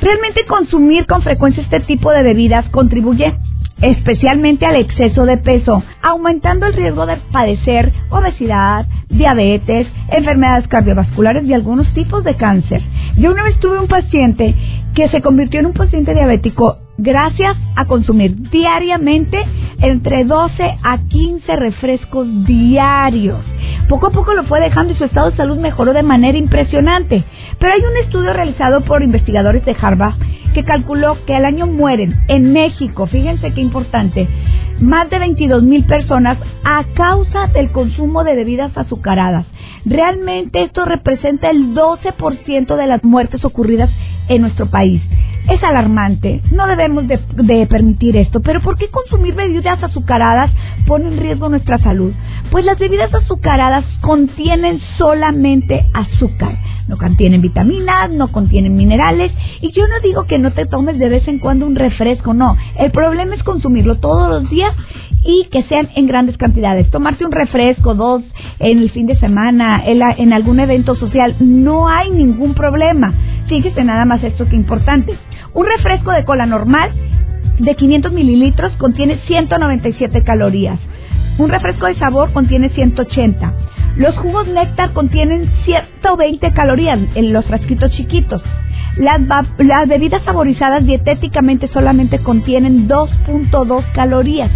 Realmente 0.00 0.46
consumir 0.46 1.06
con 1.06 1.22
frecuencia 1.22 1.62
este 1.62 1.80
tipo 1.80 2.10
de 2.10 2.22
bebidas 2.22 2.68
contribuye 2.70 3.34
especialmente 3.80 4.66
al 4.66 4.76
exceso 4.76 5.24
de 5.24 5.36
peso, 5.36 5.82
aumentando 6.02 6.66
el 6.66 6.74
riesgo 6.74 7.06
de 7.06 7.16
padecer 7.32 7.92
obesidad, 8.10 8.86
diabetes, 9.08 9.86
enfermedades 10.10 10.66
cardiovasculares 10.68 11.44
y 11.44 11.54
algunos 11.54 11.92
tipos 11.94 12.24
de 12.24 12.36
cáncer. 12.36 12.82
Yo 13.16 13.30
una 13.30 13.44
vez 13.44 13.58
tuve 13.60 13.78
un 13.78 13.88
paciente 13.88 14.54
que 14.94 15.08
se 15.08 15.22
convirtió 15.22 15.60
en 15.60 15.66
un 15.66 15.74
paciente 15.74 16.12
diabético 16.12 16.78
gracias 16.98 17.56
a 17.76 17.86
consumir 17.86 18.50
diariamente 18.50 19.38
entre 19.80 20.24
12 20.24 20.78
a 20.82 20.98
15 21.08 21.56
refrescos 21.56 22.26
diarios. 22.44 23.44
Poco 23.88 24.08
a 24.08 24.10
poco 24.10 24.34
lo 24.34 24.42
fue 24.44 24.60
dejando 24.60 24.92
y 24.92 24.96
su 24.96 25.04
estado 25.04 25.30
de 25.30 25.36
salud 25.36 25.56
mejoró 25.58 25.92
de 25.92 26.02
manera 26.02 26.36
impresionante. 26.36 27.24
Pero 27.58 27.72
hay 27.72 27.80
un 27.80 27.96
estudio 28.04 28.32
realizado 28.32 28.82
por 28.82 29.02
investigadores 29.02 29.64
de 29.64 29.76
Harvard 29.80 30.14
que 30.52 30.64
calculó 30.64 31.16
que 31.24 31.34
al 31.34 31.44
año 31.44 31.66
mueren 31.66 32.16
en 32.28 32.52
México, 32.52 33.06
fíjense 33.06 33.52
qué 33.52 33.60
importante, 33.60 34.26
más 34.80 35.08
de 35.08 35.18
22 35.18 35.62
mil 35.62 35.84
personas 35.84 36.38
a 36.64 36.84
causa 36.94 37.46
del 37.48 37.70
consumo 37.70 38.24
de 38.24 38.34
bebidas 38.34 38.76
azucaradas. 38.76 39.46
Realmente 39.84 40.62
esto 40.62 40.84
representa 40.84 41.48
el 41.48 41.74
12% 41.74 42.76
de 42.76 42.86
las 42.86 43.04
muertes 43.04 43.44
ocurridas 43.44 43.90
en 44.28 44.42
nuestro 44.42 44.66
país. 44.66 45.00
Es 45.48 45.64
alarmante, 45.64 46.42
no 46.50 46.66
debemos 46.66 47.06
de, 47.08 47.66
permitir 47.66 48.18
esto, 48.18 48.40
pero 48.40 48.60
¿por 48.60 48.76
qué 48.76 48.88
consumir 48.88 49.34
bebidas 49.34 49.82
azucaradas 49.82 50.50
pone 50.86 51.08
en 51.08 51.18
riesgo 51.18 51.48
nuestra 51.48 51.78
salud? 51.78 52.12
Pues 52.50 52.66
las 52.66 52.78
bebidas 52.78 53.14
azucaradas 53.14 53.86
contienen 54.02 54.78
solamente 54.98 55.86
azúcar, 55.94 56.58
no 56.86 56.98
contienen 56.98 57.40
vitaminas, 57.40 58.10
no 58.10 58.30
contienen 58.30 58.76
minerales, 58.76 59.32
y 59.62 59.72
yo 59.72 59.86
no 59.88 60.00
digo 60.02 60.24
que 60.24 60.38
no 60.38 60.52
te 60.52 60.66
tomes 60.66 60.98
de 60.98 61.08
vez 61.08 61.26
en 61.28 61.38
cuando 61.38 61.66
un 61.66 61.76
refresco, 61.76 62.34
no, 62.34 62.54
el 62.76 62.90
problema 62.90 63.34
es 63.34 63.42
consumirlo 63.42 63.96
todos 63.96 64.28
los 64.28 64.50
días 64.50 64.74
y 65.24 65.48
que 65.50 65.62
sean 65.64 65.88
en 65.94 66.06
grandes 66.06 66.36
cantidades. 66.36 66.90
Tomarte 66.90 67.24
un 67.24 67.32
refresco, 67.32 67.94
dos 67.94 68.22
en 68.58 68.78
el 68.78 68.90
fin 68.90 69.06
de 69.06 69.16
semana, 69.16 69.82
en, 69.84 70.00
en 70.02 70.32
algún 70.32 70.60
evento 70.60 70.94
social, 70.94 71.36
no 71.40 71.88
hay 71.88 72.10
ningún 72.10 72.54
problema. 72.54 73.12
Fíjese 73.48 73.82
nada 73.82 74.04
más 74.04 74.22
esto 74.22 74.46
que 74.46 74.56
importante. 74.56 75.16
Un 75.54 75.66
refresco 75.66 76.12
de 76.12 76.24
cola 76.24 76.46
normal 76.46 76.92
de 77.58 77.74
500 77.74 78.12
mililitros 78.12 78.72
contiene 78.76 79.18
197 79.26 80.22
calorías. 80.22 80.78
Un 81.38 81.48
refresco 81.48 81.86
de 81.86 81.96
sabor 81.96 82.32
contiene 82.32 82.68
180. 82.70 83.52
Los 83.96 84.16
jugos 84.18 84.46
néctar 84.46 84.92
contienen 84.92 85.50
120 85.64 86.52
calorías 86.52 87.00
en 87.14 87.32
los 87.32 87.44
frasquitos 87.46 87.90
chiquitos. 87.92 88.42
Las, 88.96 89.20
las 89.58 89.88
bebidas 89.88 90.22
saborizadas 90.24 90.84
dietéticamente 90.84 91.68
solamente 91.68 92.18
contienen 92.20 92.88
2.2 92.88 93.92
calorías 93.92 94.50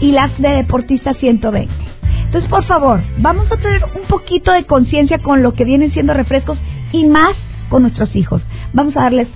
y 0.00 0.12
las 0.12 0.36
de 0.38 0.48
deportistas 0.50 1.16
120. 1.18 1.72
Entonces, 2.26 2.48
por 2.48 2.64
favor, 2.64 3.00
vamos 3.18 3.50
a 3.50 3.56
tener 3.56 3.82
un 4.00 4.06
poquito 4.08 4.52
de 4.52 4.64
conciencia 4.64 5.18
con 5.18 5.42
lo 5.42 5.54
que 5.54 5.64
vienen 5.64 5.92
siendo 5.92 6.14
refrescos 6.14 6.58
y 6.92 7.04
más 7.04 7.36
con 7.68 7.82
nuestros 7.82 8.14
hijos. 8.14 8.42
Vamos 8.72 8.96
a 8.96 9.02
darles 9.02 9.28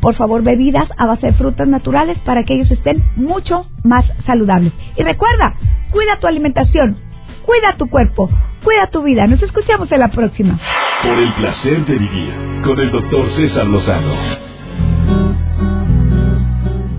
por 0.00 0.14
favor, 0.14 0.42
bebidas 0.42 0.88
a 0.96 1.06
base 1.06 1.28
de 1.28 1.32
frutas 1.34 1.68
naturales 1.68 2.18
para 2.20 2.44
que 2.44 2.54
ellos 2.54 2.70
estén 2.70 3.02
mucho 3.16 3.66
más 3.84 4.04
saludables. 4.26 4.72
Y 4.96 5.02
recuerda, 5.02 5.54
cuida 5.90 6.18
tu 6.20 6.26
alimentación, 6.26 6.96
cuida 7.44 7.76
tu 7.76 7.88
cuerpo, 7.88 8.30
cuida 8.62 8.86
tu 8.88 9.02
vida. 9.02 9.26
Nos 9.26 9.42
escuchamos 9.42 9.90
en 9.92 10.00
la 10.00 10.08
próxima. 10.08 10.58
Por 11.02 11.18
el 11.18 11.32
placer 11.34 11.86
de 11.86 11.98
vivir 11.98 12.32
con 12.64 12.78
el 12.78 12.90
doctor 12.90 13.30
César 13.36 13.66
Lozano. 13.66 14.14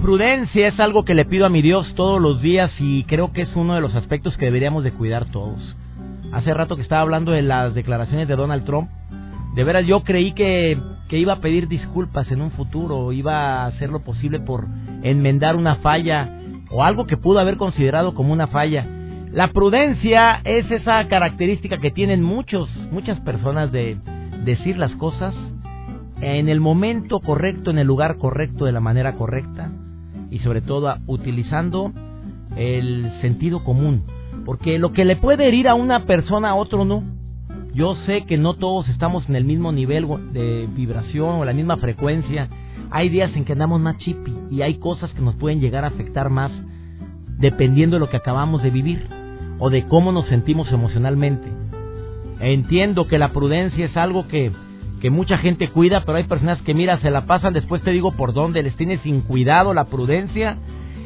Prudencia 0.02 0.68
es 0.68 0.80
algo 0.80 1.06
que 1.06 1.14
le 1.14 1.26
pido 1.26 1.46
a 1.46 1.50
mi 1.50 1.62
Dios 1.62 1.94
todos 1.96 2.20
los 2.20 2.42
días 2.42 2.72
y 2.80 3.04
creo 3.06 3.32
que 3.32 3.44
es 3.44 3.56
uno 3.56 3.76
de 3.76 3.82
los 3.82 3.96
aspectos 3.96 4.36
que 4.36 4.46
deberíamos 4.46 4.84
de 4.84 4.92
cuidar 4.92 5.26
todos. 5.32 5.60
Hace 6.34 6.54
rato 6.54 6.76
que 6.76 6.82
estaba 6.82 7.02
hablando 7.02 7.32
de 7.32 7.42
las 7.42 7.74
declaraciones 7.76 8.28
de 8.28 8.36
Donald 8.36 8.66
Trump, 8.66 8.90
de 9.56 9.64
veras 9.64 9.86
yo 9.86 10.04
creí 10.04 10.34
que 10.34 10.78
que 11.12 11.18
iba 11.18 11.34
a 11.34 11.42
pedir 11.42 11.68
disculpas 11.68 12.32
en 12.32 12.42
un 12.42 12.52
futuro, 12.52 13.12
iba 13.12 13.64
a 13.64 13.66
hacer 13.66 13.90
lo 13.90 14.00
posible 14.00 14.40
por 14.40 14.66
enmendar 15.04 15.58
una 15.58 15.76
falla 15.76 16.40
o 16.70 16.86
algo 16.86 17.06
que 17.06 17.18
pudo 17.18 17.40
haber 17.40 17.58
considerado 17.58 18.14
como 18.14 18.32
una 18.32 18.48
falla. 18.48 18.88
La 19.34 19.50
prudencia 19.50 20.40
es 20.46 20.72
esa 20.72 21.06
característica 21.10 21.80
que 21.80 21.92
tienen 21.92 22.24
muchos, 22.24 22.70
muchas 22.92 23.20
personas 23.20 23.74
de 23.74 23.98
decir 24.46 24.78
las 24.78 24.94
cosas 24.94 25.36
en 26.22 26.48
el 26.48 26.62
momento 26.62 27.20
correcto, 27.20 27.72
en 27.72 27.80
el 27.80 27.88
lugar 27.88 28.18
correcto, 28.18 28.64
de 28.64 28.72
la 28.72 28.80
manera 28.80 29.18
correcta 29.18 29.70
y 30.30 30.40
sobre 30.40 30.62
todo 30.62 30.96
utilizando 31.08 31.92
el 32.56 33.12
sentido 33.20 33.66
común. 33.66 34.06
Porque 34.46 34.80
lo 34.80 34.94
que 34.94 35.04
le 35.04 35.18
puede 35.18 35.46
herir 35.46 35.68
a 35.68 35.76
una 35.76 36.06
persona 36.06 36.52
a 36.52 36.56
otro 36.56 36.86
no. 36.86 37.04
Yo 37.74 37.96
sé 38.06 38.26
que 38.26 38.38
no 38.38 38.56
todos 38.56 38.90
estamos 38.90 39.28
en 39.30 39.36
el 39.36 39.46
mismo 39.46 39.72
nivel 39.72 40.06
de 40.34 40.68
vibración 40.76 41.36
o 41.36 41.46
la 41.46 41.54
misma 41.54 41.78
frecuencia. 41.78 42.50
Hay 42.90 43.08
días 43.08 43.32
en 43.36 43.46
que 43.46 43.54
andamos 43.54 43.80
más 43.80 43.98
chippy 43.98 44.34
y 44.50 44.62
hay 44.62 44.76
cosas 44.76 45.12
que 45.14 45.22
nos 45.22 45.36
pueden 45.36 45.62
llegar 45.62 45.86
a 45.86 45.88
afectar 45.88 46.30
más 46.30 46.52
dependiendo 47.38 47.96
de 47.96 48.02
lo 48.02 48.10
que 48.10 48.18
acabamos 48.18 48.62
de 48.62 48.72
vivir 48.72 49.08
o 49.58 49.70
de 49.70 49.88
cómo 49.88 50.12
nos 50.12 50.28
sentimos 50.28 50.70
emocionalmente. 50.72 51.48
Entiendo 52.42 53.08
que 53.08 53.18
la 53.18 53.32
prudencia 53.32 53.86
es 53.86 53.96
algo 53.96 54.28
que, 54.28 54.52
que 55.00 55.10
mucha 55.10 55.38
gente 55.38 55.70
cuida, 55.70 56.04
pero 56.04 56.18
hay 56.18 56.26
personas 56.26 56.62
que, 56.64 56.74
mira, 56.74 57.00
se 57.00 57.10
la 57.10 57.26
pasan, 57.26 57.54
después 57.54 57.82
te 57.84 57.92
digo 57.92 58.12
por 58.12 58.34
dónde, 58.34 58.64
les 58.64 58.76
tiene 58.76 58.98
sin 58.98 59.22
cuidado 59.22 59.74
la 59.74 59.86
prudencia, 59.86 60.58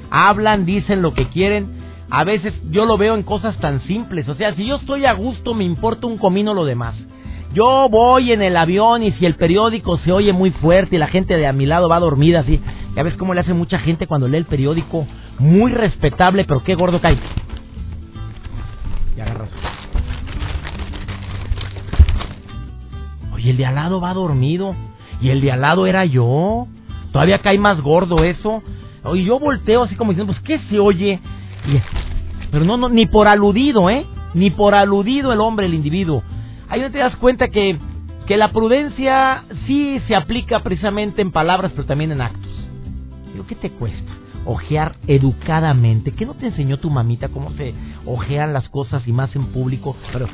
hablan, 0.10 0.66
dicen 0.66 1.02
lo 1.02 1.14
que 1.14 1.28
quieren 1.28 1.75
a 2.10 2.24
veces 2.24 2.54
yo 2.70 2.86
lo 2.86 2.98
veo 2.98 3.16
en 3.16 3.24
cosas 3.24 3.58
tan 3.60 3.82
simples. 3.82 4.28
O 4.30 4.36
sea, 4.36 4.54
si 4.56 4.66
yo 4.66 4.76
estoy 4.76 5.06
a 5.06 5.14
gusto, 5.14 5.54
me 5.54 5.64
importa 5.64 6.08
un 6.08 6.18
comino 6.18 6.54
lo 6.54 6.66
demás. 6.66 6.96
Yo 7.54 7.88
voy 7.90 8.32
en 8.32 8.42
el 8.42 8.58
avión 8.58 9.04
y 9.04 9.14
si 9.14 9.26
el 9.26 9.36
periódico 9.36 9.98
se 10.00 10.12
oye 10.12 10.34
muy 10.34 10.52
fuerte 10.52 10.98
y 10.98 11.00
la 11.00 11.08
gente 11.08 11.38
de 11.38 11.48
a 11.48 11.54
mi 11.54 11.66
lado 11.66 11.88
va 11.88 12.00
dormida 12.00 12.42
así, 12.42 12.60
ya 12.96 13.04
ves 13.04 13.16
cómo 13.16 13.34
le 13.34 13.42
hace 13.42 13.54
mucha 13.54 13.80
gente 13.80 14.08
cuando 14.08 14.28
lee 14.28 14.38
el 14.38 14.46
periódico, 14.46 15.08
muy 15.40 15.72
respetable, 15.72 16.44
pero 16.44 16.64
qué 16.64 16.76
gordo 16.76 17.00
cae. 17.00 17.18
Y 19.16 19.22
agarras. 19.22 19.50
Oye, 23.34 23.52
el 23.52 23.58
de 23.58 23.66
al 23.66 23.76
lado 23.76 24.02
va 24.02 24.14
dormido 24.14 24.76
y 25.22 25.30
el 25.30 25.40
de 25.40 25.52
al 25.54 25.62
lado 25.62 25.88
era 25.88 26.04
yo. 26.04 26.68
Todavía 27.14 27.40
cae 27.40 27.58
más 27.58 27.80
gordo 27.80 28.26
eso. 28.26 28.62
Oye, 29.04 29.24
yo 29.24 29.40
volteo 29.40 29.84
así 29.84 29.96
como 29.96 30.12
diciendo, 30.12 30.34
pues 30.34 30.44
¿qué 30.44 30.60
se 30.70 30.78
oye? 30.78 31.22
Pero 32.52 32.66
no, 32.66 32.78
no, 32.78 32.90
ni 32.90 33.06
por 33.06 33.28
aludido, 33.28 33.90
¿eh? 33.90 34.06
Ni 34.34 34.52
por 34.52 34.76
aludido 34.76 35.34
el 35.34 35.40
hombre, 35.40 35.66
el 35.66 35.74
individuo. 35.74 36.24
Ahí 36.70 36.82
no 36.82 36.92
te 36.92 37.00
das 37.00 37.16
cuenta 37.18 37.48
que, 37.50 37.78
que 38.28 38.38
la 38.38 38.52
prudencia 38.52 39.44
sí 39.68 40.02
se 40.08 40.16
aplica 40.16 40.62
precisamente 40.62 41.22
en 41.22 41.32
palabras, 41.32 41.72
pero 41.76 41.86
también 41.86 42.12
en 42.12 42.22
actos. 42.22 42.52
Digo, 43.32 43.46
¿qué 43.48 43.56
te 43.56 43.72
cuesta? 43.72 44.12
Ojear 44.46 44.96
educadamente. 45.08 46.12
¿Qué 46.12 46.26
no 46.26 46.36
te 46.36 46.48
enseñó 46.48 46.78
tu 46.78 46.90
mamita 46.90 47.30
cómo 47.30 47.52
se 47.52 47.74
ojean 48.06 48.54
las 48.54 48.70
cosas 48.70 49.08
y 49.08 49.12
más 49.12 49.36
en 49.36 49.48
público? 49.48 49.96
Pero 50.14 50.28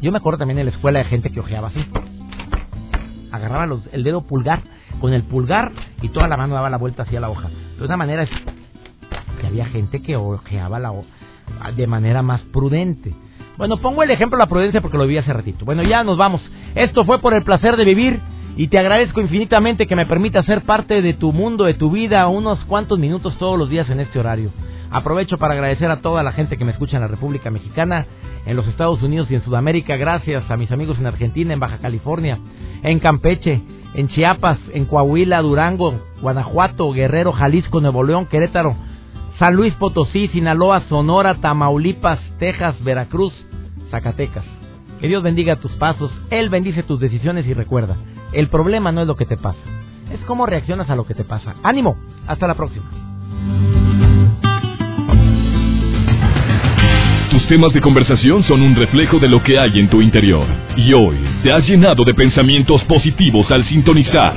yo 0.00 0.12
me 0.12 0.18
acuerdo 0.18 0.38
también 0.38 0.58
en 0.58 0.66
la 0.66 0.72
escuela 0.72 0.98
de 0.98 1.04
gente 1.06 1.30
que 1.30 1.40
ojeaba 1.40 1.68
así. 1.68 1.84
Agarraba 3.30 3.80
el 3.92 4.04
dedo 4.04 4.22
pulgar 4.22 4.62
con 5.00 5.12
el 5.12 5.24
pulgar 5.24 5.72
y 6.02 6.08
toda 6.08 6.28
la 6.28 6.36
mano 6.36 6.54
daba 6.54 6.70
la 6.70 6.78
vuelta 6.78 7.02
hacia 7.02 7.20
la 7.20 7.30
hoja. 7.30 7.48
De 7.78 7.84
una 7.84 7.96
manera 7.96 8.26
había 9.46 9.66
gente 9.66 10.02
que 10.02 10.16
ojeaba 10.16 10.78
la 10.78 10.92
de 11.76 11.86
manera 11.86 12.22
más 12.22 12.40
prudente. 12.52 13.14
Bueno, 13.56 13.76
pongo 13.76 14.02
el 14.02 14.10
ejemplo 14.10 14.36
de 14.36 14.42
la 14.44 14.48
prudencia 14.48 14.80
porque 14.80 14.98
lo 14.98 15.06
vi 15.06 15.16
hace 15.16 15.32
ratito. 15.32 15.64
Bueno, 15.64 15.82
ya 15.82 16.02
nos 16.02 16.16
vamos. 16.16 16.42
Esto 16.74 17.04
fue 17.04 17.20
por 17.20 17.34
el 17.34 17.44
placer 17.44 17.76
de 17.76 17.84
vivir 17.84 18.20
y 18.56 18.68
te 18.68 18.78
agradezco 18.78 19.20
infinitamente 19.20 19.86
que 19.86 19.96
me 19.96 20.06
permita 20.06 20.42
ser 20.42 20.62
parte 20.62 21.02
de 21.02 21.14
tu 21.14 21.32
mundo, 21.32 21.64
de 21.64 21.74
tu 21.74 21.90
vida, 21.90 22.26
unos 22.28 22.64
cuantos 22.64 22.98
minutos 22.98 23.36
todos 23.38 23.58
los 23.58 23.68
días 23.68 23.88
en 23.90 24.00
este 24.00 24.18
horario. 24.18 24.50
Aprovecho 24.90 25.38
para 25.38 25.54
agradecer 25.54 25.90
a 25.90 26.00
toda 26.00 26.22
la 26.22 26.32
gente 26.32 26.56
que 26.56 26.64
me 26.64 26.72
escucha 26.72 26.96
en 26.96 27.02
la 27.02 27.08
República 27.08 27.50
Mexicana, 27.50 28.06
en 28.46 28.56
los 28.56 28.66
Estados 28.68 29.02
Unidos 29.02 29.28
y 29.30 29.34
en 29.34 29.42
Sudamérica. 29.42 29.96
Gracias 29.96 30.48
a 30.50 30.56
mis 30.56 30.70
amigos 30.70 30.98
en 30.98 31.06
Argentina, 31.06 31.52
en 31.52 31.60
Baja 31.60 31.78
California, 31.78 32.38
en 32.82 33.00
Campeche, 33.00 33.60
en 33.94 34.08
Chiapas, 34.08 34.58
en 34.72 34.84
Coahuila, 34.84 35.42
Durango, 35.42 35.94
Guanajuato, 36.20 36.92
Guerrero, 36.92 37.32
Jalisco, 37.32 37.80
Nuevo 37.80 38.04
León, 38.04 38.26
Querétaro, 38.26 38.76
San 39.38 39.54
Luis 39.56 39.74
Potosí, 39.74 40.28
Sinaloa, 40.28 40.82
Sonora, 40.88 41.34
Tamaulipas, 41.36 42.20
Texas, 42.38 42.76
Veracruz, 42.84 43.32
Zacatecas. 43.90 44.44
Que 45.00 45.08
Dios 45.08 45.22
bendiga 45.22 45.56
tus 45.56 45.72
pasos, 45.72 46.12
Él 46.30 46.50
bendice 46.50 46.82
tus 46.82 47.00
decisiones 47.00 47.46
y 47.46 47.54
recuerda, 47.54 47.96
el 48.32 48.48
problema 48.48 48.92
no 48.92 49.02
es 49.02 49.06
lo 49.06 49.16
que 49.16 49.26
te 49.26 49.36
pasa, 49.36 49.58
es 50.12 50.20
cómo 50.20 50.46
reaccionas 50.46 50.88
a 50.88 50.96
lo 50.96 51.04
que 51.04 51.14
te 51.14 51.24
pasa. 51.24 51.56
Ánimo, 51.62 51.96
hasta 52.26 52.46
la 52.46 52.54
próxima. 52.54 52.86
Tus 57.30 57.46
temas 57.48 57.72
de 57.72 57.80
conversación 57.80 58.44
son 58.44 58.62
un 58.62 58.76
reflejo 58.76 59.18
de 59.18 59.28
lo 59.28 59.42
que 59.42 59.58
hay 59.58 59.80
en 59.80 59.90
tu 59.90 60.00
interior. 60.00 60.46
Y 60.76 60.94
hoy 60.94 61.16
te 61.42 61.52
has 61.52 61.68
llenado 61.68 62.04
de 62.04 62.14
pensamientos 62.14 62.82
positivos 62.84 63.50
al 63.50 63.64
sintonizar. 63.64 64.36